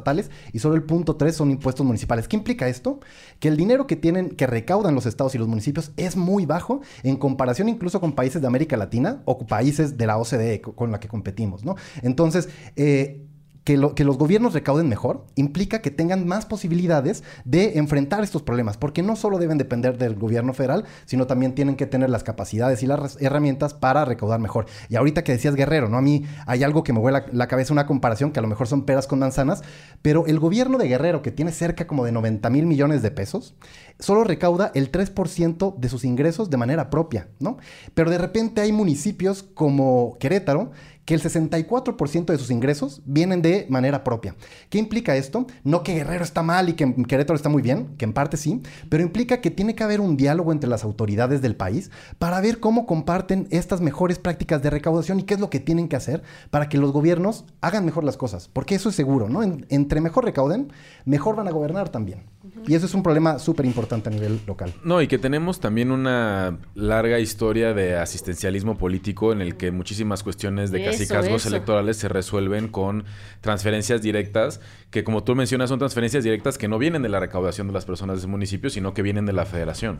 [0.52, 2.28] y solo el 0.3% son impuestos municipales.
[2.28, 3.00] ¿Qué implica esto?
[3.40, 6.82] Que el dinero que tienen, que recaudan los estados y los municipios es muy bajo
[7.04, 10.92] en comparación incluso con países de América Latina o países de la OCDE co- con
[10.92, 11.76] la que competimos, ¿no?
[12.02, 13.28] Entonces, eh,
[13.64, 18.42] que, lo- que los gobiernos recauden mejor implica que tengan más posibilidades de enfrentar estos
[18.42, 22.24] problemas, porque no solo deben depender del gobierno federal, sino también tienen que tener las
[22.24, 24.66] capacidades y las herramientas para recaudar mejor.
[24.90, 25.98] Y ahorita que decías Guerrero, ¿no?
[25.98, 28.68] A mí hay algo que me vuela la cabeza, una comparación que a lo mejor
[28.68, 29.62] son peras con manzanas,
[30.02, 33.56] pero el gobierno de Guerrero, que tiene cerca como de 90 mil millones de pesos,
[34.00, 37.58] solo recauda el 3% de sus ingresos de manera propia, ¿no?
[37.94, 40.72] Pero de repente hay municipios como Querétaro
[41.06, 44.36] que el 64% de sus ingresos vienen de manera propia.
[44.70, 45.48] ¿Qué implica esto?
[45.64, 48.62] No que Guerrero está mal y que Querétaro está muy bien, que en parte sí,
[48.90, 52.60] pero implica que tiene que haber un diálogo entre las autoridades del país para ver
[52.60, 56.24] cómo comparten estas mejores prácticas de recaudación y qué es lo que tienen que hacer
[56.50, 59.44] para que los gobiernos hagan mejor las cosas, porque eso es seguro, ¿no?
[59.44, 60.72] En- entre mejor recauden,
[61.06, 62.24] mejor van a gobernar también.
[62.68, 64.74] Y eso es un problema súper importante a nivel local.
[64.84, 70.24] No, y que tenemos también una larga historia de asistencialismo político en el que muchísimas
[70.24, 71.50] cuestiones de Eso, cacicazgos eso.
[71.50, 73.06] electorales se resuelven con
[73.40, 74.60] transferencias directas,
[74.92, 77.86] que como tú mencionas son transferencias directas que no vienen de la recaudación de las
[77.86, 80.00] personas de ese municipio, sino que vienen de la federación.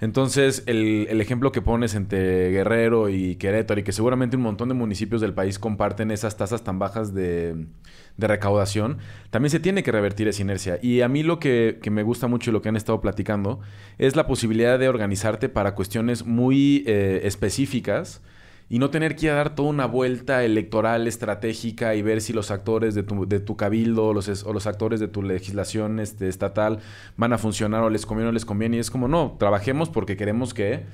[0.00, 4.68] Entonces, el, el ejemplo que pones entre Guerrero y Querétaro, y que seguramente un montón
[4.68, 7.66] de municipios del país comparten esas tasas tan bajas de,
[8.16, 8.98] de recaudación,
[9.30, 10.78] también se tiene que revertir esa inercia.
[10.82, 13.60] Y a mí lo que, que me gusta mucho y lo que han estado platicando
[13.98, 18.22] es la posibilidad de organizarte para cuestiones muy eh, específicas
[18.68, 22.32] y no tener que ir a dar toda una vuelta electoral estratégica y ver si
[22.32, 25.98] los actores de tu, de tu cabildo los es- o los actores de tu legislación
[25.98, 26.78] este, estatal
[27.16, 28.76] van a funcionar o les conviene o les conviene.
[28.76, 30.84] Y es como, no, trabajemos porque queremos que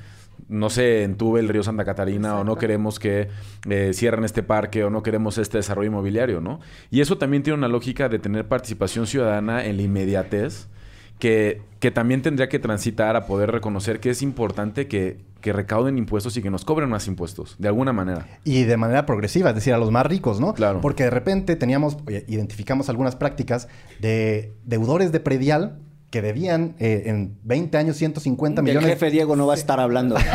[0.49, 3.29] no se entube el río Santa Catarina o no queremos que
[3.69, 6.61] eh, cierren este parque o no queremos este desarrollo inmobiliario, ¿no?
[6.91, 10.69] Y eso también tiene una lógica de tener participación ciudadana en la inmediatez
[11.19, 15.97] que, que también tendría que transitar a poder reconocer que es importante que, que recauden
[15.99, 18.27] impuestos y que nos cobren más impuestos, de alguna manera.
[18.45, 20.55] Y de manera progresiva, es decir, a los más ricos, ¿no?
[20.55, 20.81] Claro.
[20.81, 23.69] Porque de repente teníamos, identificamos algunas prácticas
[24.01, 25.79] de deudores de predial
[26.11, 28.91] que debían eh, en 20 años 150 Del millones.
[28.91, 30.17] jefe Diego no va a estar hablando.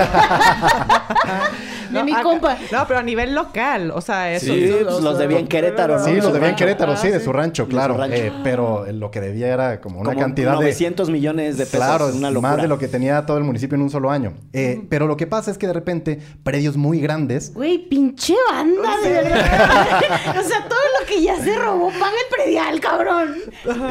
[1.92, 2.58] De mi compa.
[2.72, 4.54] No, pero a nivel local, o sea, eso.
[4.54, 6.06] Sí, los debía en Querétaro, ¿no?
[6.06, 6.58] Sí, los debía en rancho.
[6.58, 8.04] Querétaro, sí, Ah, de su rancho, claro.
[8.06, 10.58] Eh, pero lo que debía era como una cantidad de...
[10.58, 11.80] 900 millones de pesos.
[11.80, 12.54] Claro, una es locura.
[12.54, 14.34] más de lo que tenía todo el municipio en un solo año.
[14.54, 18.98] Eh, Pero lo que pasa es que de repente predios muy grandes Güey, pinche banda,
[19.04, 19.39] de verdad.
[20.39, 23.36] o sea, todo lo que ya se robó, paga el predial, cabrón.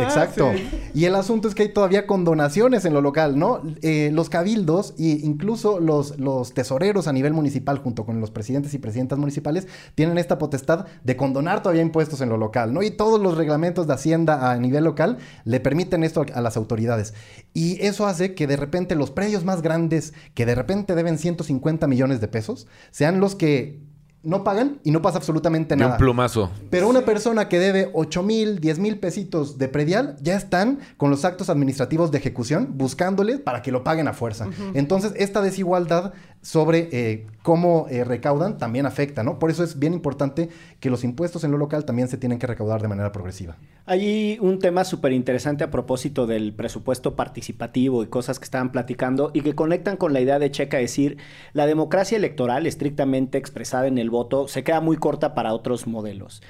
[0.02, 0.52] Exacto.
[0.94, 3.62] Y el asunto es que hay todavía condonaciones en lo local, ¿no?
[3.82, 8.72] Eh, los cabildos e incluso los, los tesoreros a nivel municipal, junto con los presidentes
[8.72, 9.66] y presidentas municipales,
[9.96, 12.84] tienen esta potestad de condonar todavía impuestos en lo local, ¿no?
[12.84, 17.14] Y todos los reglamentos de Hacienda a nivel local le permiten esto a, las autoridades.
[17.52, 21.88] Y eso hace que de repente los predios más grandes, que de repente deben 150
[21.88, 23.80] millones de pesos, sean los que
[24.22, 25.92] no pagan y no pasa absolutamente De nada.
[25.92, 26.50] un plumazo.
[26.68, 31.10] Pero una persona que debe 8 mil, 10 mil pesitos de predial, ya están con
[31.10, 34.46] los actos administrativos de ejecución buscándoles para que lo paguen a fuerza.
[34.74, 36.12] Entonces, esta desigualdad
[36.42, 39.38] sobre eh, cómo eh, recaudan también afecta, ¿no?
[39.38, 40.48] Por eso es bien importante
[40.80, 43.56] que los impuestos en lo local también se tienen que recaudar de manera progresiva.
[43.84, 49.30] Hay un tema súper interesante a propósito del presupuesto participativo y cosas que estaban platicando
[49.34, 51.18] y que conectan con la idea de Checa decir
[51.52, 56.42] la democracia electoral estrictamente expresada en el voto se queda muy corta para otros modelos.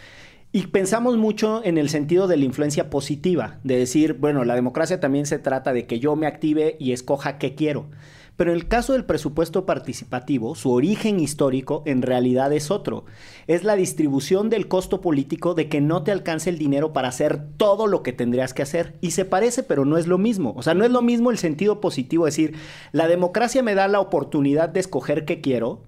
[0.53, 4.99] Y pensamos mucho en el sentido de la influencia positiva, de decir, bueno, la democracia
[4.99, 7.86] también se trata de que yo me active y escoja qué quiero.
[8.41, 13.05] Pero el caso del presupuesto participativo, su origen histórico en realidad es otro.
[13.47, 17.38] Es la distribución del costo político de que no te alcance el dinero para hacer
[17.59, 18.97] todo lo que tendrías que hacer.
[19.03, 20.55] Y se parece, pero no es lo mismo.
[20.57, 22.57] O sea, no es lo mismo el sentido positivo, es decir,
[22.93, 25.82] la democracia me da la oportunidad de escoger qué quiero,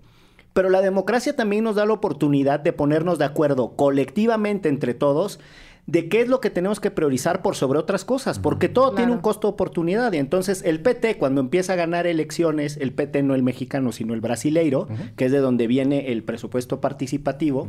[0.53, 5.41] pero la democracia también nos da la oportunidad de ponernos de acuerdo colectivamente entre todos
[5.87, 9.13] de qué es lo que tenemos que priorizar por sobre otras cosas, porque todo tiene
[9.13, 10.13] un costo de oportunidad.
[10.13, 14.15] Y entonces el PT, cuando empieza a ganar elecciones, el PT no el mexicano, sino
[14.15, 17.69] el brasileiro, que es de donde viene el presupuesto participativo,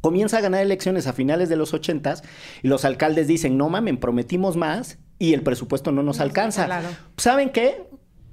[0.00, 2.22] comienza a ganar elecciones a finales de los ochentas
[2.62, 6.66] y los alcaldes dicen, no mamen, prometimos más y el presupuesto no nos alcanza.
[6.66, 6.88] claro.
[7.16, 7.88] ¿Saben qué?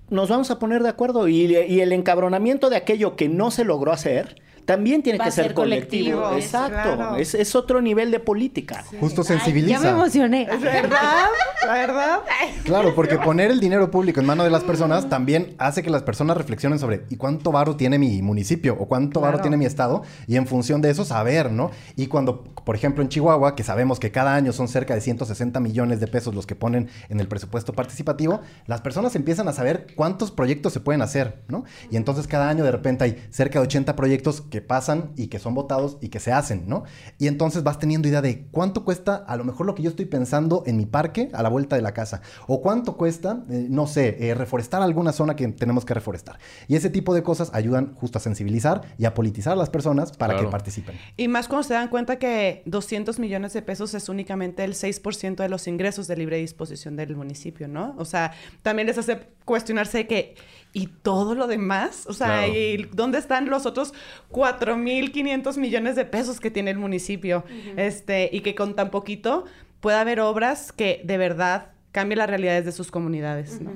[0.09, 3.63] Nos vamos a poner de acuerdo y, y el encabronamiento de aquello que no se
[3.63, 6.21] logró hacer también tiene Va que ser, ser colectivo.
[6.23, 6.95] colectivo, Exacto.
[6.95, 7.15] claro.
[7.17, 8.83] Es, es otro nivel de política.
[8.99, 9.89] Justo Ay, ya me sensibiliza.
[9.89, 10.43] emocioné.
[10.51, 11.25] ¿Es verdad?
[11.65, 12.19] ¿La verdad?
[12.63, 16.03] Claro, porque poner el dinero público en manos de las personas también hace que las
[16.03, 18.75] personas reflexionen sobre ¿y cuánto varo tiene mi municipio?
[18.79, 19.41] ¿O cuánto varo Claro.
[19.43, 20.03] tiene mi estado?
[20.27, 21.71] Y en función de eso saber, ¿no?
[21.95, 25.59] Y cuando, por ejemplo, en Chihuahua, que sabemos que cada año son cerca de 160
[25.59, 29.87] millones de pesos los que ponen en el presupuesto participativo, las personas empiezan a saber
[29.95, 31.63] cuántos proyectos se pueden hacer, ¿no?
[31.91, 35.39] Y entonces cada año de repente hay cerca de 80 proyectos que pasan y que
[35.39, 36.83] son votados y que se hacen, ¿no?
[37.17, 40.05] Y entonces vas teniendo idea de cuánto cuesta a lo mejor lo que yo estoy
[40.05, 42.21] pensando en mi parque a la vuelta de la casa.
[42.45, 46.37] O cuánto cuesta, eh, no sé, eh, reforestar alguna zona que tenemos que reforestar.
[46.67, 50.11] Y ese tipo de cosas ayudan justo a sensibilizar y a politizar a las personas
[50.15, 50.49] para Claro.
[50.49, 50.95] que participen.
[51.17, 55.41] Y más cuando se dan cuenta que 200 millones de pesos es únicamente el 6%
[55.41, 57.95] de los ingresos de libre disposición del municipio, ¿no?
[57.97, 60.35] O sea, también les hace cuestionarse que,
[60.73, 62.05] ¿y todo lo demás?
[62.07, 62.53] O sea, Claro.
[62.53, 63.93] ¿y dónde están los otros
[64.31, 67.43] 4.500 millones de pesos que tiene el municipio?
[67.77, 69.45] este, y que con tan poquito
[69.79, 73.71] pueda haber obras que de verdad cambien las realidades de sus comunidades, ¿no?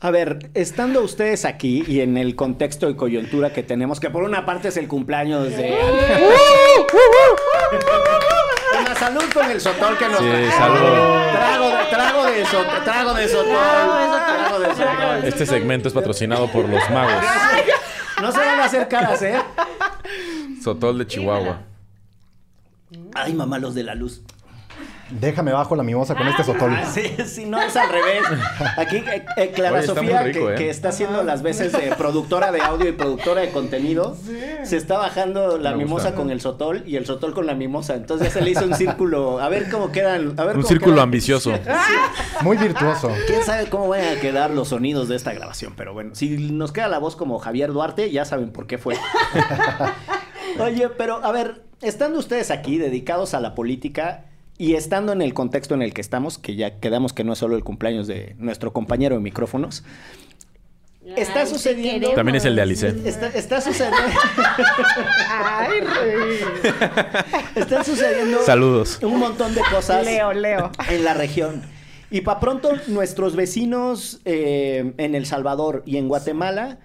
[0.00, 4.22] A ver, estando ustedes aquí y en el contexto y coyuntura que tenemos, que por
[4.22, 5.74] una parte es el cumpleaños de...
[9.08, 10.50] Salud con el sotol que nos Sí, trae.
[10.52, 11.32] salud.
[11.32, 12.84] Trago de, trago de sotol.
[12.84, 13.56] Trago de sotol.
[13.56, 15.24] Trago de sotol.
[15.24, 17.24] Este segmento es patrocinado por los magos.
[18.20, 19.40] No se van a hacer caras, ¿eh?
[20.62, 21.60] Sotol de Chihuahua.
[23.14, 24.20] Ay, mamá, los de la luz.
[25.10, 26.72] Déjame bajo la mimosa con este sotol.
[26.74, 28.22] Ah, Sí, sí, no, es al revés.
[28.76, 30.56] Aquí, eh, eh, Clara Oye, está Sofía, muy rico, que, ¿eh?
[30.56, 34.16] que está haciendo las veces de productora de audio y productora de contenido,
[34.64, 36.16] se está bajando la Me mimosa gusta.
[36.16, 37.94] con el sotol y el sotol con la mimosa.
[37.94, 39.40] Entonces ya se le hizo un círculo.
[39.40, 40.34] A ver cómo quedan.
[40.38, 41.04] A ver Un cómo círculo quedan.
[41.04, 41.52] ambicioso.
[42.42, 43.10] Muy virtuoso.
[43.26, 46.72] Quién sabe cómo van a quedar los sonidos de esta grabación, pero bueno, si nos
[46.72, 48.96] queda la voz como Javier Duarte, ya saben por qué fue.
[50.60, 54.24] Oye, pero a ver, estando ustedes aquí dedicados a la política
[54.58, 57.38] y estando en el contexto en el que estamos, que ya quedamos que no es
[57.38, 59.84] solo el cumpleaños de nuestro compañero de micrófonos,
[61.16, 61.92] está Ay, sucediendo.
[61.92, 62.14] queremos.
[62.16, 62.88] También es el de Alice.
[63.04, 63.96] Está, está sucediendo.
[65.30, 66.40] Ay, rey.
[67.54, 68.98] están sucediendo Saludos.
[69.02, 70.04] un montón de cosas.
[70.04, 70.70] Leo, Leo.
[70.90, 71.62] en la región.
[72.10, 76.78] Y para pronto, nuestros vecinos eh, en El Salvador y en Guatemala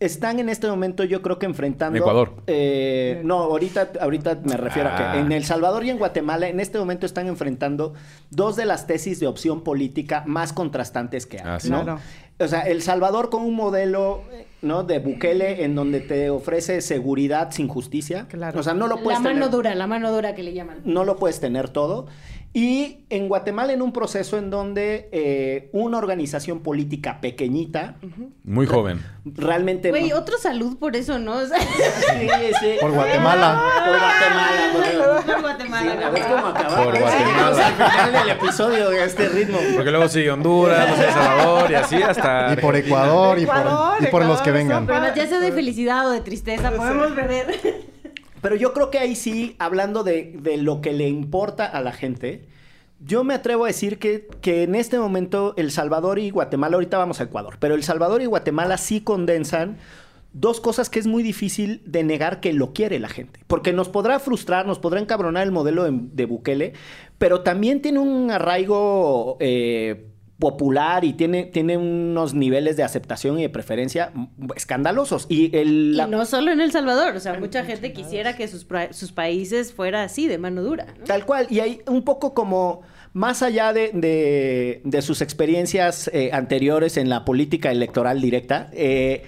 [0.00, 1.98] están en este momento, yo creo que enfrentando.
[1.98, 2.32] Ecuador.
[2.46, 5.12] eh, no, ahorita, ahorita me refiero a Ah.
[5.12, 7.92] que en El Salvador y en Guatemala, en este momento están enfrentando
[8.30, 11.44] dos de las tesis de opción política más contrastantes que hay.
[11.46, 11.70] Ah, sí.
[11.70, 11.82] ¿no?
[11.84, 12.00] Claro.
[12.38, 14.22] O sea, El Salvador con un modelo,
[14.62, 14.82] ¿no?
[14.82, 18.26] De Bukele en donde te ofrece seguridad sin justicia.
[18.30, 18.58] Claro.
[18.58, 20.78] O sea, no lo La puedes mano tener dura, la mano dura que le llaman.
[20.86, 22.06] no lo puedes tener todo.
[22.52, 27.94] Y en Guatemala en un proceso en donde eh, una organización política pequeñita,
[28.42, 29.04] Muy joven.
[29.24, 29.90] realmente...
[29.90, 31.34] Güey, otro salud por eso, ¿no?
[31.34, 32.28] O sea, Sí,
[32.60, 32.72] sí.
[32.80, 33.62] Por Guatemala.
[33.86, 34.72] Por Guatemala.
[34.72, 35.92] por- por Guatemala.
[35.96, 36.42] Sí, a ver cómo.
[36.52, 37.18] Por Guatemala.
[37.18, 39.58] llegamos al final del episodio a este ritmo.
[39.76, 42.52] Porque luego sigue Honduras, luego sigue El Salvador y así hasta.
[42.52, 42.78] Y por Argentina.
[43.04, 44.86] Ecuador y Ecuador, por, y por los Ecuador, que vengan.
[44.88, 47.90] Pero ya sea de felicidad o de tristeza, podemos beber.
[48.40, 51.92] Pero yo creo que ahí sí, hablando de, de lo que le importa a la
[51.92, 52.46] gente,
[53.00, 56.98] yo me atrevo a decir que, que en este momento El Salvador y Guatemala, ahorita
[56.98, 59.78] vamos a Ecuador, pero El Salvador y Guatemala sí condensan
[60.32, 63.40] dos cosas que es muy difícil de negar que lo quiere la gente.
[63.46, 66.74] Porque nos podrá frustrar, nos podrá encabronar el modelo de, de Bukele,
[67.18, 70.09] pero también tiene un arraigo eh,
[70.40, 74.10] popular y tiene, tiene unos niveles de aceptación y de preferencia
[74.56, 75.26] escandalosos.
[75.28, 78.48] Y, el, la- Y no solo en El Salvador, o sea, mucha gente quisiera que
[78.48, 80.86] sus, pra- sus países fuera así, de mano dura.
[80.98, 81.04] ¿no?
[81.04, 81.46] Tal cual.
[81.50, 82.80] Y hay un poco como,
[83.12, 89.22] más allá de, de- de sus experiencias eh, anteriores en la política electoral directa, eh,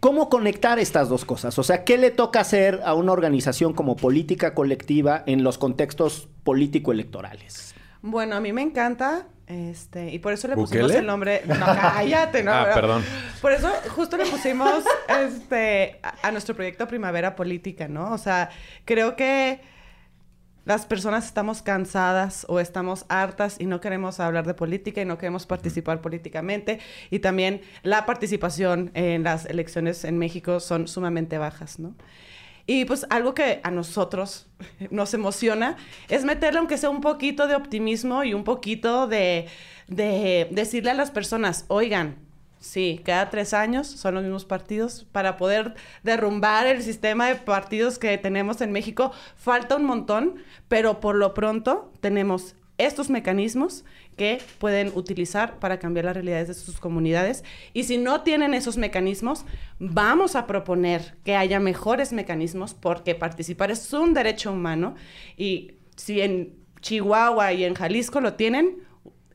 [0.00, 1.58] ¿cómo conectar estas dos cosas?
[1.58, 6.28] O sea, ¿qué le toca hacer a una organización como política colectiva en los contextos
[6.44, 7.74] político-electorales?
[8.00, 10.82] Bueno, a mí me encanta, este, y por eso le ¿Bukele?
[10.82, 11.42] pusimos el nombre.
[11.46, 12.52] No, cállate, no.
[12.52, 13.04] Ah, pero- perdón.
[13.40, 18.12] Por eso justo le pusimos este a, a nuestro proyecto Primavera Política, ¿no?
[18.12, 18.50] O sea,
[18.84, 19.60] creo que
[20.64, 25.16] las personas estamos cansadas o estamos hartas y no queremos hablar de política y no
[25.16, 26.78] queremos participar políticamente.
[27.08, 31.94] Y también la participación en las elecciones en México son sumamente bajas, ¿no?
[32.68, 34.46] Y pues algo que a nosotros
[34.90, 35.78] nos emociona
[36.10, 39.48] es meterle aunque sea un poquito de optimismo y un poquito de,
[39.86, 42.16] de decirle a las personas, oigan,
[42.60, 45.06] sí, cada tres años son los mismos partidos.
[45.12, 50.34] Para poder derrumbar el sistema de partidos que tenemos en México, falta un montón,
[50.68, 53.86] pero por lo pronto tenemos estos mecanismos
[54.18, 57.42] que pueden utilizar para cambiar las realidades de sus comunidades.
[57.72, 59.46] Y si no tienen esos mecanismos,
[59.78, 64.94] vamos a proponer que haya mejores mecanismos porque participar es un derecho humano
[65.38, 66.52] y si en
[66.82, 68.82] Chihuahua y en Jalisco lo tienen,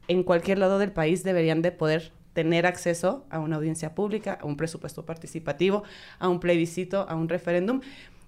[0.07, 4.45] en cualquier lado del país deberían de poder tener acceso a una audiencia pública, a
[4.45, 5.83] un presupuesto participativo,
[6.19, 7.81] a un plebiscito, a un referéndum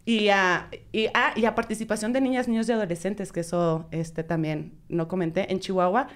[0.05, 4.23] y a, y, a, y a participación de niñas, niños y adolescentes, que eso este,
[4.23, 5.51] también no comenté.
[5.51, 6.07] En Chihuahua,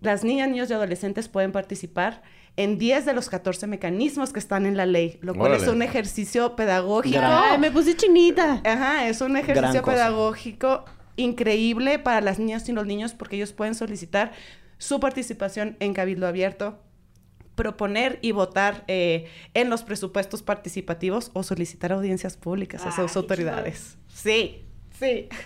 [0.00, 2.22] las niñas, niños y adolescentes pueden participar
[2.56, 5.82] en 10 de los 14 mecanismos que están en la ley, lo cual es un
[5.82, 7.20] ejercicio pedagógico.
[7.22, 8.60] Ay, me puse chinita.
[8.64, 10.84] Ajá, es un ejercicio pedagógico
[11.16, 14.32] increíble para las niñas y los niños porque ellos pueden solicitar
[14.78, 16.82] su participación en Cabildo Abierto,
[17.54, 23.98] proponer y votar eh, en los presupuestos participativos o solicitar audiencias públicas a sus autoridades.
[24.08, 24.64] Sí,
[24.98, 25.28] sí.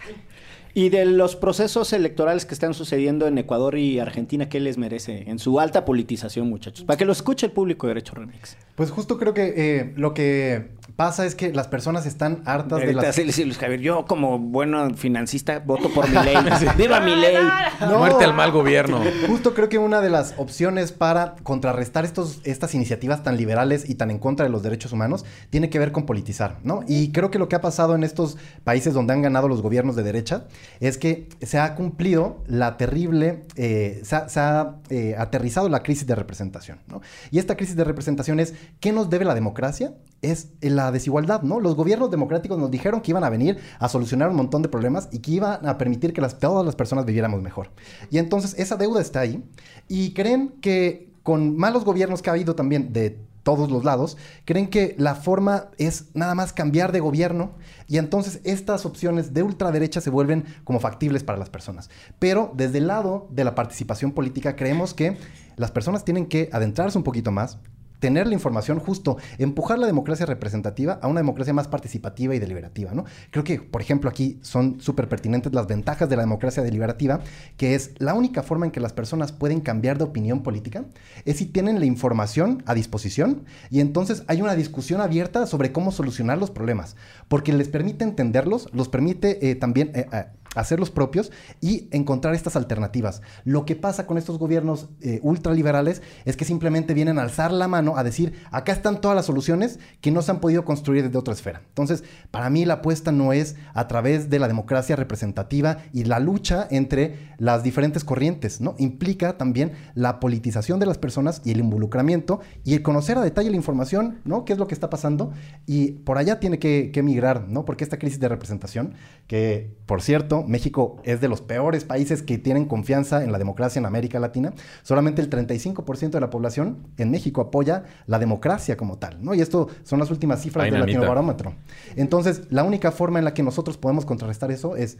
[0.77, 5.22] Y de los procesos electorales que están sucediendo en Ecuador y Argentina, ¿qué les merece
[5.31, 6.85] en su alta politización, muchachos?
[6.85, 8.57] Para que lo escuche el público de Derecho Remix.
[8.75, 12.93] Pues justo creo que eh, lo que pasa es que las personas están hartas de
[12.93, 13.14] las...
[13.14, 16.37] sí, sí, Luis Javier, yo como buen financista voto por mi ley.
[16.77, 17.37] ¡Viva mi ley!
[17.81, 17.99] No.
[17.99, 19.01] Muerte al mal gobierno.
[19.29, 23.95] Justo creo que una de las opciones para contrarrestar estos, estas iniciativas tan liberales y
[23.95, 26.83] tan en contra de los derechos humanos tiene que ver con politizar, ¿no?
[26.89, 29.95] Y creo que lo que ha pasado en estos países donde han ganado los gobiernos
[29.95, 30.47] de derecha
[30.81, 36.15] es que se ha cumplido la terrible, eh, se ha, eh, aterrizado la crisis de
[36.15, 37.01] representación, ¿no?
[37.31, 39.95] Y esta crisis de representación es, ¿qué nos debe la democracia?
[40.23, 41.61] Es la desigualdad, ¿no?
[41.61, 45.09] Los gobiernos democráticos nos dijeron que iban a venir a solucionar un montón de problemas
[45.12, 47.71] y que iban a permitir que las, todas las personas viviéramos mejor.
[48.11, 49.45] Y entonces esa deuda está ahí
[49.89, 54.68] y creen que con malos gobiernos que ha habido también de todos los lados, creen
[54.68, 57.53] que la forma es nada más cambiar de gobierno
[57.86, 61.90] y entonces estas opciones de ultraderecha se vuelven como factibles para las personas.
[62.18, 65.16] Pero desde el lado de la participación política creemos que
[65.57, 67.59] las personas tienen que adentrarse un poquito más,
[68.05, 72.92] tener la información justo, empujar la democracia representativa a una democracia más participativa y deliberativa,
[72.92, 73.07] ¿no?
[73.30, 77.20] Creo que, por ejemplo, aquí son súper pertinentes las ventajas de la democracia deliberativa,
[77.57, 80.84] que es la única forma en que las personas pueden cambiar de opinión política,
[81.24, 85.90] es si tienen la información a disposición y entonces hay una discusión abierta sobre cómo
[85.90, 86.96] solucionar los problemas,
[87.28, 89.92] porque les permite entenderlos, los permite eh, también...
[89.94, 91.30] Eh, eh, hacerlos propios
[91.61, 93.22] y encontrar estas alternativas.
[93.44, 97.68] Lo que pasa con estos gobiernos eh, ultraliberales es que simplemente vienen a alzar la
[97.68, 101.18] mano a decir, acá están todas las soluciones que no se han podido construir desde
[101.18, 101.62] otra esfera.
[101.68, 106.20] Entonces, para mí la apuesta no es a través de la democracia representativa y la
[106.20, 108.74] lucha entre las diferentes corrientes, ¿no?
[108.78, 113.50] Implica también la politización de las personas y el involucramiento y el conocer a detalle
[113.50, 114.44] la información, ¿no?
[114.44, 115.32] ¿Qué es lo que está pasando?
[115.66, 117.64] Y por allá tiene que, que migrar, ¿no?
[117.64, 118.94] Porque esta crisis de representación,
[119.26, 123.78] que por cierto, México es de los peores países que tienen confianza en la democracia
[123.78, 124.53] en América Latina.
[124.82, 129.34] Solamente el 35% de la población en México apoya la democracia como tal, ¿no?
[129.34, 130.80] Y esto son las últimas cifras del.
[130.80, 131.55] Latinobarómetro.
[131.97, 134.99] Entonces, la única forma en la que nosotros podemos contrarrestar eso es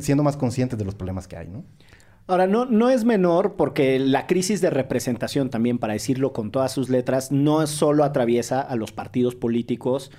[0.00, 1.64] siendo más conscientes de los problemas que hay, ¿no?
[2.32, 6.72] Ahora, no, no es menor porque la crisis de representación también, para decirlo con todas
[6.72, 10.10] sus letras, no solo atraviesa a los partidos políticos,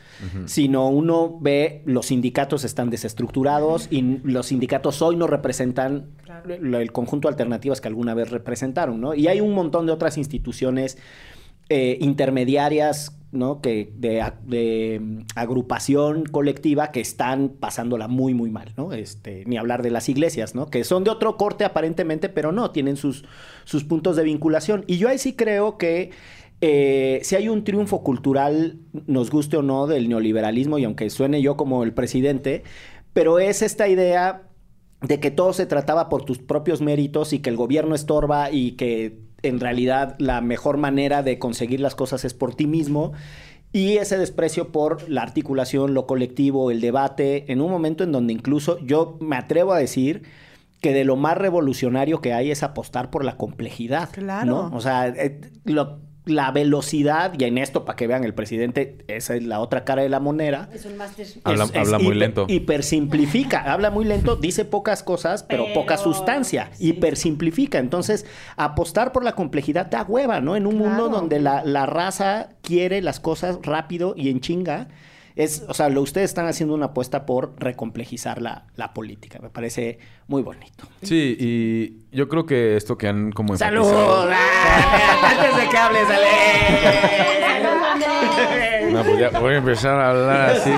[0.46, 6.12] sino uno ve los sindicatos están desestructurados y los sindicatos hoy no representan
[6.46, 9.16] el conjunto de alternativas que alguna vez representaron, ¿no?
[9.16, 11.00] Y hay un montón de otras instituciones
[11.70, 13.62] eh, intermediarias, ¿no?
[13.62, 18.94] Que de, mm, agrupación colectiva que están pasándola muy, muy mal, ¿no?
[18.94, 20.68] Este, ni hablar de las iglesias, ¿no?
[20.70, 23.26] Que son de otro corte aparentemente, pero no, tienen sus,
[23.66, 24.84] sus puntos de vinculación.
[24.88, 26.12] Y yo ahí sí creo que
[26.66, 31.42] eh, si hay un triunfo cultural, nos guste o no, del neoliberalismo, y aunque suene
[31.42, 32.64] yo como el presidente,
[33.12, 34.44] pero es esta idea
[35.02, 38.72] de que todo se trataba por tus propios méritos y que el gobierno estorba y
[38.72, 43.14] que en realidad la mejor manera de conseguir las cosas es por ti mismo.
[43.72, 48.32] Y ese desprecio por la articulación, lo colectivo, el debate, en un momento en donde
[48.34, 50.24] incluso yo me atrevo a decir
[50.80, 54.10] que de lo más revolucionario que hay es apostar por la complejidad.
[54.12, 54.70] Claro.
[54.70, 54.78] ¿no?
[54.78, 59.36] O sea, eh, lo- la velocidad, y en esto para que vean el presidente, esa
[59.36, 60.70] es la otra cara de la moneda.
[60.74, 61.28] Es un máster.
[61.44, 62.46] Habla- habla muy lento.
[62.48, 66.70] Hipersimplifica, habla muy lento, dice pocas cosas, pero, Pero- poca sustancia.
[66.74, 66.88] sí.
[66.90, 67.78] Hipersimplifica.
[67.80, 70.56] Entonces, apostar por la complejidad da hueva, ¿no?
[70.56, 70.90] En un Claro.
[70.90, 74.88] mundo donde la, la raza quiere las cosas rápido y en chinga.
[75.36, 79.40] Es, o sea, lo ustedes están haciendo una apuesta por recomplejizar la, la política.
[79.42, 80.88] Me parece muy bonito.
[81.02, 83.86] Sí, y yo creo que esto que han como ¡Salud!
[84.32, 85.32] ¡Ah!
[85.32, 86.28] Antes de que hables, Ale.
[88.92, 90.72] No, pues ya voy a empezar a hablar así.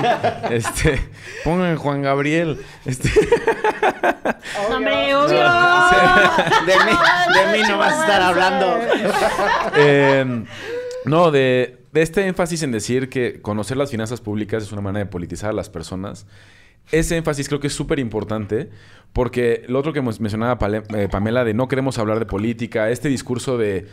[0.50, 1.00] Este,
[1.44, 2.58] pongan Juan Gabriel.
[2.86, 3.10] Este,
[4.70, 5.42] ¡Hombre, obvio!
[6.66, 6.92] De mí,
[7.34, 8.78] de mí no vas a estar hablando.
[9.76, 10.44] eh,
[11.04, 15.10] no, de este énfasis en decir que conocer las finanzas públicas es una manera de
[15.10, 16.26] politizar a las personas.
[16.92, 18.70] Ese énfasis creo que es súper importante
[19.12, 20.58] porque lo otro que hemos- mencionaba
[20.96, 23.86] eh, Pamela de no queremos hablar de política, este discurso de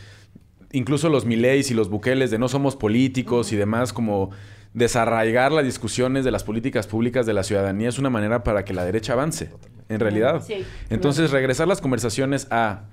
[0.71, 4.31] incluso los Mileis y los Bukeles de no somos políticos y demás, como
[4.73, 8.73] desarraigar las discusiones de las políticas públicas de la ciudadanía es una manera para que
[8.73, 9.51] la derecha avance,
[9.89, 10.43] en realidad.
[10.89, 12.85] Entonces, regresar las conversaciones a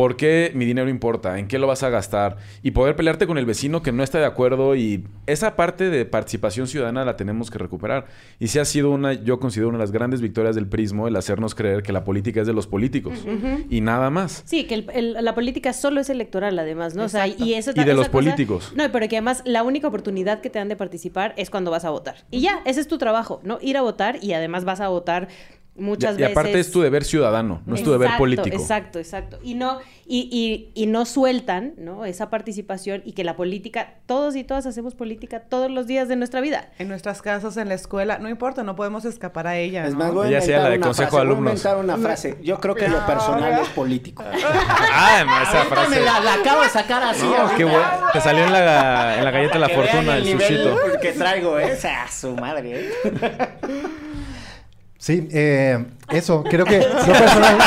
[0.00, 3.36] por qué mi dinero importa, en qué lo vas a gastar y poder pelearte con
[3.36, 7.50] el vecino que no está de acuerdo y esa parte de participación ciudadana la tenemos
[7.50, 8.06] que recuperar.
[8.38, 11.16] Y sí ha sido una, yo considero una de las grandes victorias del prismo el
[11.16, 13.26] hacernos creer que la política es de los políticos
[13.68, 14.42] y nada más.
[14.46, 17.04] Sí, que el- el- la política solo es electoral, además, ¿no?
[17.04, 18.72] O sea, y eso Y de los políticos.
[18.74, 21.84] No, pero que además la única oportunidad que te dan de participar es cuando vas
[21.84, 22.24] a votar.
[22.30, 23.58] Y ya, ese es tu trabajo, ¿no?
[23.60, 25.28] Ir a votar y además vas a votar
[25.76, 26.36] muchas y, y veces.
[26.36, 28.56] aparte es tu deber ciudadano, no es tu deber político.
[28.56, 29.38] Exacto, exacto.
[29.42, 32.04] Y no, y, y, y no sueltan, ¿no?
[32.04, 36.16] Esa participación y que la política, todos y todas hacemos política todos los días de
[36.16, 36.70] nuestra vida.
[36.78, 39.86] En nuestras casas, en la escuela, no importa, no podemos escapar a ella.
[39.86, 40.00] Es ¿no?
[40.00, 41.52] más, voy a inventar la de una consejo frase, de voy a alumnos.
[41.52, 42.38] inventar una frase.
[42.42, 44.24] Yo creo que lo personal es político.
[44.92, 45.90] Ah, esa frase.
[45.90, 47.22] me la, la acabo de sacar así.
[47.24, 47.56] No, ahorita.
[47.56, 47.86] qué bueno.
[48.12, 50.76] Te salió en la, en la galleta de la fortuna, el, nivel sushito.
[51.00, 51.72] que traigo, ¿eh?
[51.72, 52.90] O sea, su madre, ¿eh?
[55.00, 57.56] Sí, eh, Eso, creo que lo personal...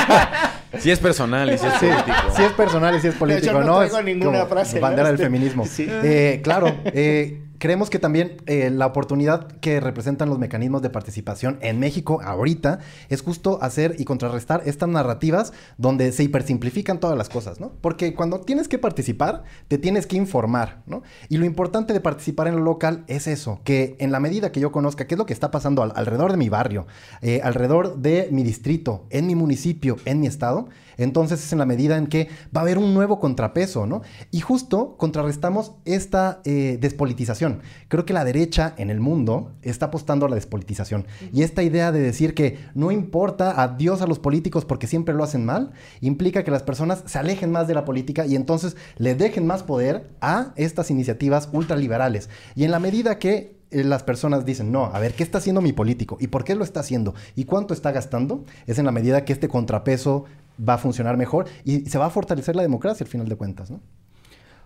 [0.80, 2.18] Si es personal y si es Sí, político.
[2.36, 3.78] sí es personal y si es político, Yo no ¿no?
[3.78, 4.82] traigo Es ninguna frase, ¿no?
[4.82, 5.68] Bandera del feminismo.
[5.68, 5.88] Sí.
[5.88, 11.60] Eh, claro, eh, creemos que también eh, la oportunidad que representan los mecanismos de participación
[11.62, 17.30] en México ahorita es justo hacer y contrarrestar estas narrativas donde se hipersimplifican todas las
[17.30, 17.72] cosas, ¿no?
[17.80, 21.04] Porque cuando tienes que participar, te tienes que informar, ¿no?
[21.30, 24.60] Y lo importante de participar en lo local es eso, que en la medida que
[24.60, 26.86] yo conozca qué es lo que está pasando al- alrededor de mi barrio,
[27.22, 31.66] eh, alrededor de mi distrito, en mi municipio, en mi estado, entonces es en la
[31.66, 34.02] medida en que va a haber un nuevo contrapeso, ¿no?
[34.32, 37.53] Y justo contrarrestamos esta eh, despolitización.
[37.88, 41.06] Creo que la derecha en el mundo está apostando a la despolitización.
[41.32, 45.24] Y esta idea de decir que no importa adiós a los políticos porque siempre lo
[45.24, 49.16] hacen mal, implica que las personas se alejen más de la política y entonces le
[49.16, 52.30] dejen más poder a estas iniciativas ultraliberales.
[52.56, 55.62] Y en la medida que eh, las personas dicen, no, a ver, ¿qué está haciendo
[55.62, 56.18] mi político?
[56.20, 57.16] ¿Y por qué lo está haciendo?
[57.36, 58.46] ¿Y cuánto está gastando?
[58.68, 60.26] Es en la medida que este contrapeso
[60.58, 63.72] va a funcionar mejor y se va a fortalecer la democracia al final de cuentas,
[63.72, 63.82] ¿no?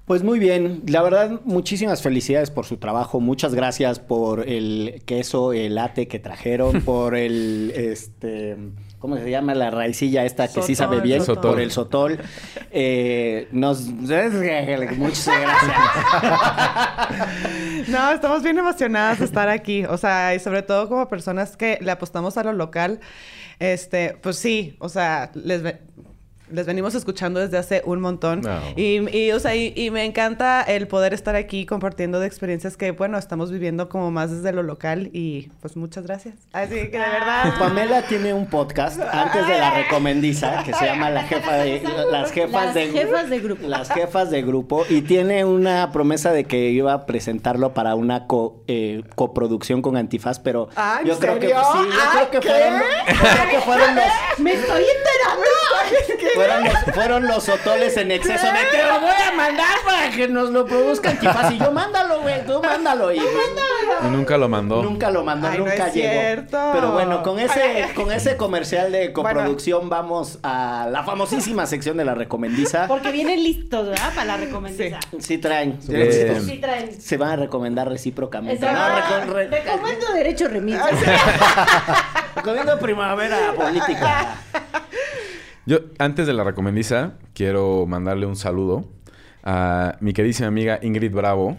[0.08, 5.52] Pues muy bien, la verdad, muchísimas felicidades por su trabajo, muchas gracias por el queso,
[5.52, 8.56] el latte que trajeron, por el, este,
[9.00, 9.54] ¿cómo se llama?
[9.54, 11.52] La raicilla esta que sí sabe bien, sotol.
[11.52, 12.20] por el sotol.
[12.72, 15.76] Eh, nos, muchas gracias.
[17.90, 19.86] No, estamos bien emocionadas de estar aquí.
[19.86, 23.00] O sea, y sobre todo como personas que le apostamos a lo local.
[23.60, 25.80] Este, pues sí, o sea, les, ve-
[26.52, 28.42] les venimos escuchando desde hace un montón.
[28.42, 28.60] No.
[28.76, 32.78] Y, y, o sea, y, y me encanta el poder estar aquí compartiendo de experiencias
[32.78, 35.10] que, bueno, estamos viviendo como más desde lo local.
[35.14, 36.36] Y pues muchas gracias.
[36.54, 37.54] Así que de verdad.
[37.60, 41.82] Pamela tiene un podcast antes de la recomendiza que se llama La jefa de
[42.12, 43.68] las jefas Las de jefas de grupo.
[43.68, 48.28] Las jefas de grupo y tiene una promesa de que iba a presentarlo para una
[48.28, 52.32] co- eh, coproducción con Antifaz, pero Ah, ¿en yo creo que sí, yo Ah, creo
[52.32, 52.48] que ¿qué?
[52.50, 54.04] fueron yo creo que fueron los
[54.40, 56.28] ¡Me estoy enterando!
[56.38, 60.28] fueron los, fueron los sotoles en exceso de te lo voy a mandar para que
[60.28, 63.32] nos lo produzca Antifaz y yo mándalo, güey, tú mándalo y pues,
[64.06, 64.82] Y nunca lo mandó.
[64.84, 66.10] Nunca lo mandó, Ay, no nunca es llegó.
[66.12, 66.70] cierto.
[66.74, 72.06] Pero bueno, con ese, con ese comercial de coproducción vamos a la famosísima sección de
[72.06, 72.88] la recomendiza.
[72.88, 74.10] Porque vienen listos, ¿verdad?
[74.14, 75.00] Para la recomendación.
[75.20, 75.80] Sí traen.
[75.90, 77.02] Eh, Sí traen.
[77.02, 78.66] Se van a recomendar recíprocamente.
[78.66, 80.80] No, reco- re- Recomiendo Derecho Remix.
[82.36, 84.36] recomiendo primavera política.
[85.68, 88.86] Yo, antes de la recomendiza, quiero mandarle un saludo
[89.44, 91.58] a mi queridísima amiga Ingrid Bravo,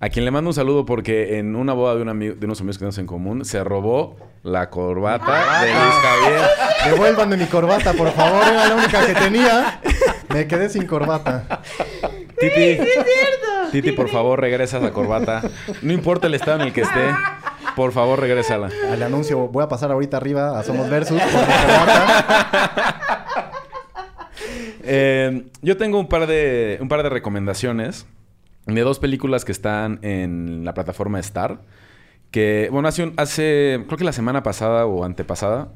[0.00, 2.62] a quien le mando un saludo porque en una boda de, un amigo, de unos
[2.62, 6.40] amigos que tenemos en común se robó la corbata de Luis Javier.
[6.86, 9.78] Devuélvanme mi corbata, por favor, era la única que tenía.
[10.30, 11.60] Me quedé sin corbata.
[12.40, 12.78] Titi,
[13.72, 15.42] Titi, por favor, regresa esa corbata.
[15.82, 17.10] No importa el estado en el que esté,
[17.76, 18.68] por favor, regrésala.
[18.90, 21.20] Al anuncio, voy a pasar ahorita arriba a Somos Versus.
[24.86, 28.06] Eh, yo tengo un par de un par de recomendaciones
[28.66, 31.60] de dos películas que están en la plataforma Star.
[32.30, 35.68] Que, bueno, hace, un- hace creo que la semana pasada o antepasada,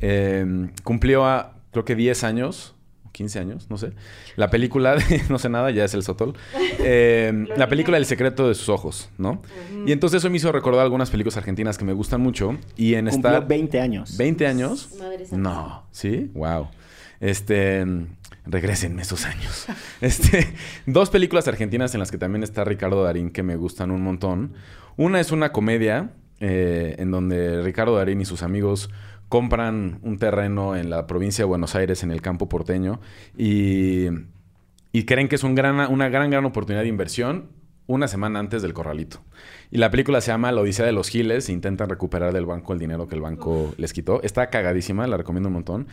[0.00, 2.74] eh, cumplió a, creo que 10 años,
[3.12, 3.92] 15 años, no sé.
[4.36, 6.34] La película de, no sé nada, ya es el Sotol.
[6.80, 9.42] Eh, la película El secreto de sus ojos, ¿no?
[9.86, 12.56] Y entonces eso me hizo recordar algunas películas argentinas que me gustan mucho.
[12.76, 13.48] Y en Cumplió Star...
[13.48, 14.16] 20 años.
[14.16, 14.90] 20 años.
[14.98, 15.26] Madre.
[15.32, 16.30] No, ¿sí?
[16.34, 16.68] Wow.
[17.20, 17.84] Este,
[18.46, 19.66] regrésenme esos años.
[20.00, 20.46] Este,
[20.86, 24.54] dos películas argentinas en las que también está Ricardo Darín que me gustan un montón.
[24.96, 28.90] Una es una comedia eh, en donde Ricardo Darín y sus amigos
[29.28, 33.00] compran un terreno en la provincia de Buenos Aires, en el campo porteño,
[33.36, 34.06] y,
[34.92, 37.50] y creen que es un gran, una gran, gran oportunidad de inversión
[37.88, 39.22] una semana antes del corralito.
[39.70, 41.48] Y la película se llama La Odisea de los Giles.
[41.48, 44.22] e Intentan recuperar del banco el dinero que el banco les quitó.
[44.22, 45.88] Está cagadísima, la recomiendo un montón.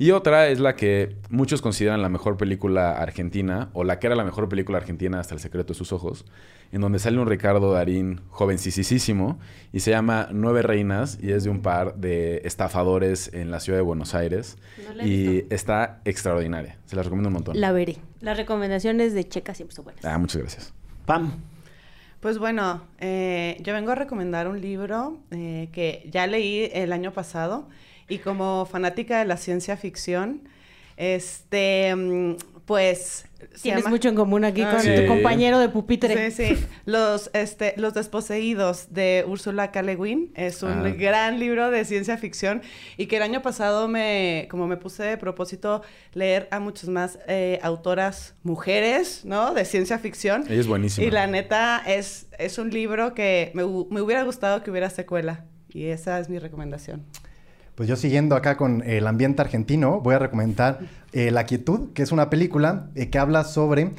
[0.00, 4.16] Y otra es la que muchos consideran la mejor película argentina, o la que era
[4.16, 6.24] la mejor película argentina hasta El secreto de sus ojos,
[6.72, 9.38] en donde sale un Ricardo Darín jovencísimo
[9.74, 13.78] y se llama Nueve Reinas y es de un par de estafadores en la ciudad
[13.78, 14.56] de Buenos Aires.
[14.88, 15.54] No la he y visto.
[15.54, 16.78] está extraordinaria.
[16.86, 17.60] Se la recomiendo un montón.
[17.60, 17.98] La veré.
[18.20, 20.02] Las recomendaciones de Checa siempre son buenas.
[20.02, 20.72] Ah, muchas gracias.
[21.04, 21.32] Pam.
[22.20, 27.12] Pues bueno, eh, yo vengo a recomendar un libro eh, que ya leí el año
[27.12, 27.68] pasado
[28.10, 30.42] y como fanática de la ciencia ficción,
[30.98, 32.34] este, mm,
[32.66, 33.24] pues...
[33.62, 34.90] Tienes llama- mucho en común aquí Ah, con Sí.
[34.94, 36.30] tu compañero de pupitre.
[36.30, 36.64] Sí, sí.
[36.84, 39.80] Los, este, Los Desposeídos de Úrsula K.
[39.82, 40.90] Le Guin es un Ah.
[40.90, 42.60] gran libro de ciencia ficción
[42.98, 45.80] y que el año pasado me, como me puse de propósito
[46.12, 49.54] leer a muchas más eh, autoras mujeres, ¿no?
[49.54, 50.44] De ciencia ficción.
[50.48, 51.06] Ella es buenísima.
[51.06, 55.46] Y la neta es, es un libro que me, me hubiera gustado que hubiera secuela.
[55.72, 57.04] Y esa es mi recomendación.
[57.80, 60.80] Pues yo siguiendo acá con el ambiente argentino, voy a recomendar
[61.14, 63.92] eh, La Quietud, que es una película eh, que habla sobre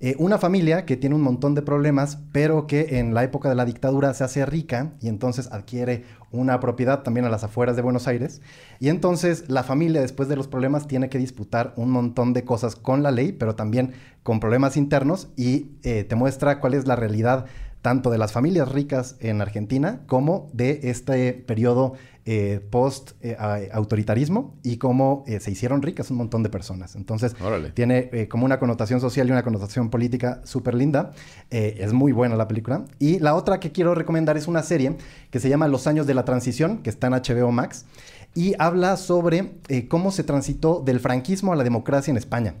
[0.00, 3.54] eh, una familia que tiene un montón de problemas, pero que en la época de
[3.54, 7.82] la dictadura se hace rica y entonces adquiere una propiedad también a las afueras de
[7.82, 8.42] Buenos Aires.
[8.80, 12.74] Y entonces la familia, después de los problemas, tiene que disputar un montón de cosas
[12.74, 13.92] con la ley, pero también
[14.24, 17.46] con problemas internos y te muestra cuál es la realidad
[17.82, 21.94] tanto de las familias ricas en Argentina como de este periodo
[22.32, 26.94] eh, post-autoritarismo y cómo eh, se hicieron ricas un montón de personas.
[26.94, 27.70] Entonces, Órale.
[27.72, 31.10] tiene eh, como una connotación social y una connotación política súper linda.
[31.50, 32.84] Eh, es muy buena la película.
[33.00, 34.96] Y la otra que quiero recomendar es una serie
[35.30, 37.84] que se llama Los años de la transición, que está en HBO Max.
[38.32, 42.54] Y habla sobre eh, cómo se transitó del franquismo a la democracia en España.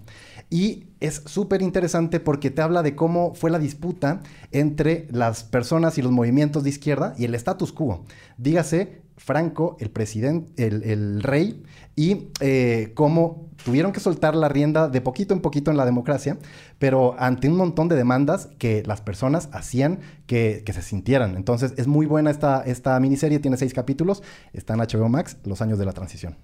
[0.52, 5.96] Y es súper interesante porque te habla de cómo fue la disputa entre las personas
[5.96, 8.04] y los movimientos de izquierda y el status quo.
[8.36, 11.62] Dígase, Franco, el presidente, el, el rey,
[11.94, 16.38] y eh, cómo tuvieron que soltar la rienda de poquito en poquito en la democracia,
[16.78, 21.36] pero ante un montón de demandas que las personas hacían que, que se sintieran.
[21.36, 24.22] Entonces es muy buena esta, esta miniserie, tiene seis capítulos,
[24.54, 26.36] está en HBO Max, Los años de la transición.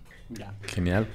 [0.63, 1.09] Genial.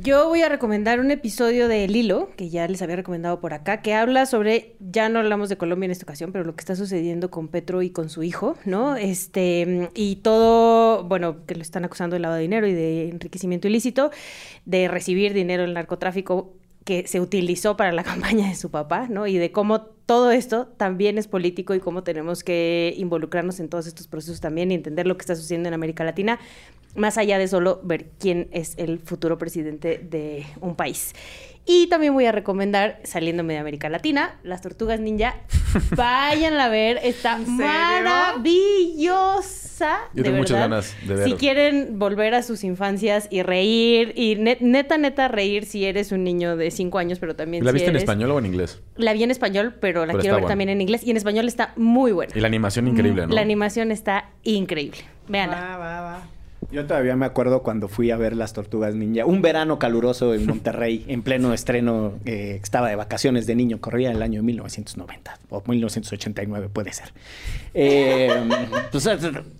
[0.00, 3.54] Yo voy a recomendar un episodio de El Hilo, que ya les había recomendado por
[3.54, 6.62] acá, que habla sobre, ya no hablamos de Colombia en esta ocasión, pero lo que
[6.62, 8.96] está sucediendo con Petro y con su hijo, ¿no?
[8.96, 13.68] Este, y todo, bueno, que lo están acusando de lavado de dinero y de enriquecimiento
[13.68, 14.10] ilícito,
[14.64, 19.28] de recibir dinero del narcotráfico que se utilizó para la campaña de su papá, ¿no?
[19.28, 23.86] Y de cómo todo esto también es político y cómo tenemos que involucrarnos en todos
[23.86, 26.38] estos procesos también y entender lo que está sucediendo en América Latina,
[26.94, 31.14] más allá de solo ver quién es el futuro presidente de un país.
[31.66, 35.34] Y también voy a recomendar, saliéndome de América Latina, Las Tortugas Ninja.
[35.96, 38.44] Váyanla a ver, está maravillosa.
[40.12, 40.68] Yo de tengo muchas verdad.
[40.70, 41.24] ganas de ver.
[41.24, 46.12] Si quieren volver a sus infancias y reír, y net- neta, neta, reír si eres
[46.12, 48.80] un niño de 5 años, pero también ¿La si viste en español o en inglés?
[48.96, 50.52] La vi en español, pero la Pero quiero ver buena.
[50.52, 51.02] también en inglés.
[51.04, 52.32] Y en español está muy buena.
[52.36, 53.34] Y la animación increíble, ¿no?
[53.34, 54.98] La animación está increíble.
[55.28, 55.56] Veanla.
[55.60, 56.22] Va, va, va.
[56.74, 59.24] Yo todavía me acuerdo cuando fui a ver las Tortugas Ninja.
[59.26, 62.14] Un verano caluroso en Monterrey, en pleno estreno.
[62.24, 67.12] eh, estaba de vacaciones de niño, corría el año 1990 o 1989, puede ser.
[67.76, 68.30] Eh,
[68.92, 69.08] pues,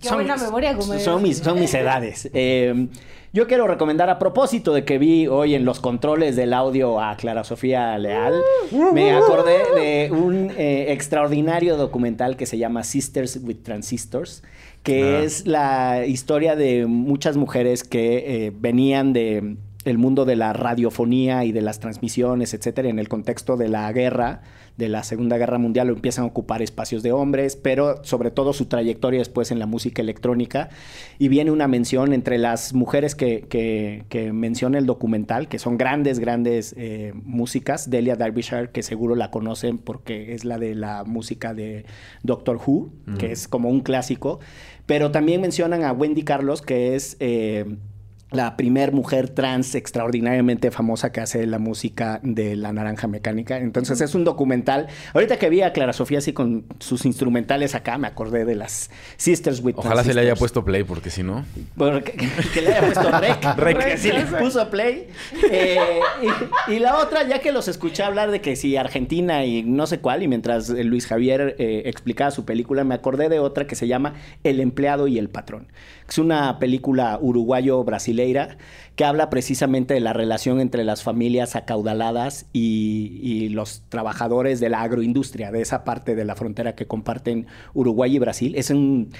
[0.01, 1.03] Qué buena memoria, Gómez.
[1.03, 2.29] son mis, son mis edades.
[2.33, 2.87] Eh,
[3.35, 7.17] yo quiero recomendar, a propósito de que vi hoy en los controles del audio a
[7.17, 8.41] Clara Sofía Leal,
[8.93, 14.41] me acordé de un eh, extraordinario documental que se llama Sisters with Transistors,
[14.85, 15.23] que Ah.
[15.23, 21.45] es la historia de muchas mujeres que eh, venían de el mundo de la radiofonía
[21.45, 24.41] y de las transmisiones, etcétera, en el contexto de la guerra,
[24.77, 28.65] de la Segunda Guerra Mundial, empiezan a ocupar espacios de hombres, pero sobre todo su
[28.65, 30.69] trayectoria después en la música electrónica.
[31.19, 35.77] Y viene una mención entre las mujeres que, que- que menciona el documental, que son
[35.77, 37.89] grandes, grandes eh, músicas.
[37.91, 41.85] Delia Derbyshire, que seguro la conocen porque es la de la música de
[42.23, 44.39] Doctor Who, que es como un clásico.
[44.85, 47.17] Pero también mencionan a Wendy Carlos, que es...
[47.19, 47.77] eh,
[48.31, 53.57] la primer mujer trans extraordinariamente famosa que hace la música de La Naranja Mecánica.
[53.59, 54.87] Entonces es un documental.
[55.13, 58.89] Ahorita que vi a Clara Sofía así con sus instrumentales acá, me acordé de las
[59.17, 61.45] Sisters with Ojalá se le haya puesto play, porque si no...
[61.77, 62.13] Porque-
[62.53, 63.43] que le haya puesto rec.
[63.57, 63.85] Rec.
[63.85, 65.07] Que sí le puso play.
[65.49, 65.77] Eh,
[66.67, 69.85] y, y la otra, ya que los escuché hablar de que si Argentina y no
[69.87, 73.75] sé cuál, y mientras Luis Javier eh, explicaba su película, me acordé de otra que
[73.75, 75.67] se llama El empleado y el patrón.
[76.09, 77.17] Es una película
[78.95, 84.69] que habla precisamente de la relación entre las familias acaudaladas y, y los trabajadores de
[84.69, 88.55] la agroindustria, de esa parte de la frontera que comparten Uruguay y Brasil.
[88.55, 89.11] Es un...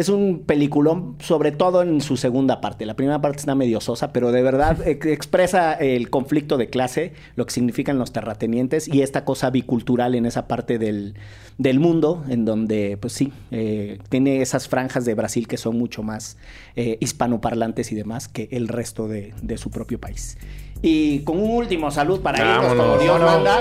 [0.00, 2.86] Es un peliculón, sobre todo en su segunda parte.
[2.86, 7.12] La primera parte está medio sosa, pero de verdad ex- expresa el conflicto de clase,
[7.36, 11.16] lo que significan los terratenientes y esta cosa bicultural en esa parte del,
[11.58, 16.02] del mundo, en donde, pues sí, eh, tiene esas franjas de Brasil que son mucho
[16.02, 16.38] más
[16.76, 20.38] eh, hispanoparlantes y demás que el resto de, de su propio país.
[20.82, 22.98] Y con un último salud para irnos, como.
[22.98, 23.60] Dios manda.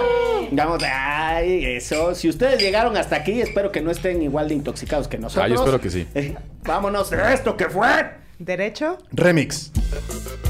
[0.52, 2.16] Vamos, ay, eso.
[2.16, 5.46] Si ustedes llegaron hasta aquí, espero que no estén igual de intoxicados que nosotros.
[5.46, 6.08] Ah, yo espero que sí.
[6.16, 7.88] Eh, vámonos de esto que fue.
[8.40, 8.98] ¿Derecho?
[9.12, 9.72] Remix.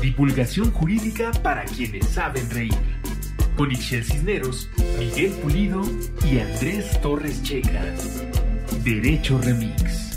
[0.02, 2.74] Divulgación jurídica para quienes saben reír.
[3.58, 5.82] Con Ixel Cisneros, Miguel Pulido
[6.24, 7.84] y Andrés Torres Checa.
[8.84, 10.09] Derecho Remix.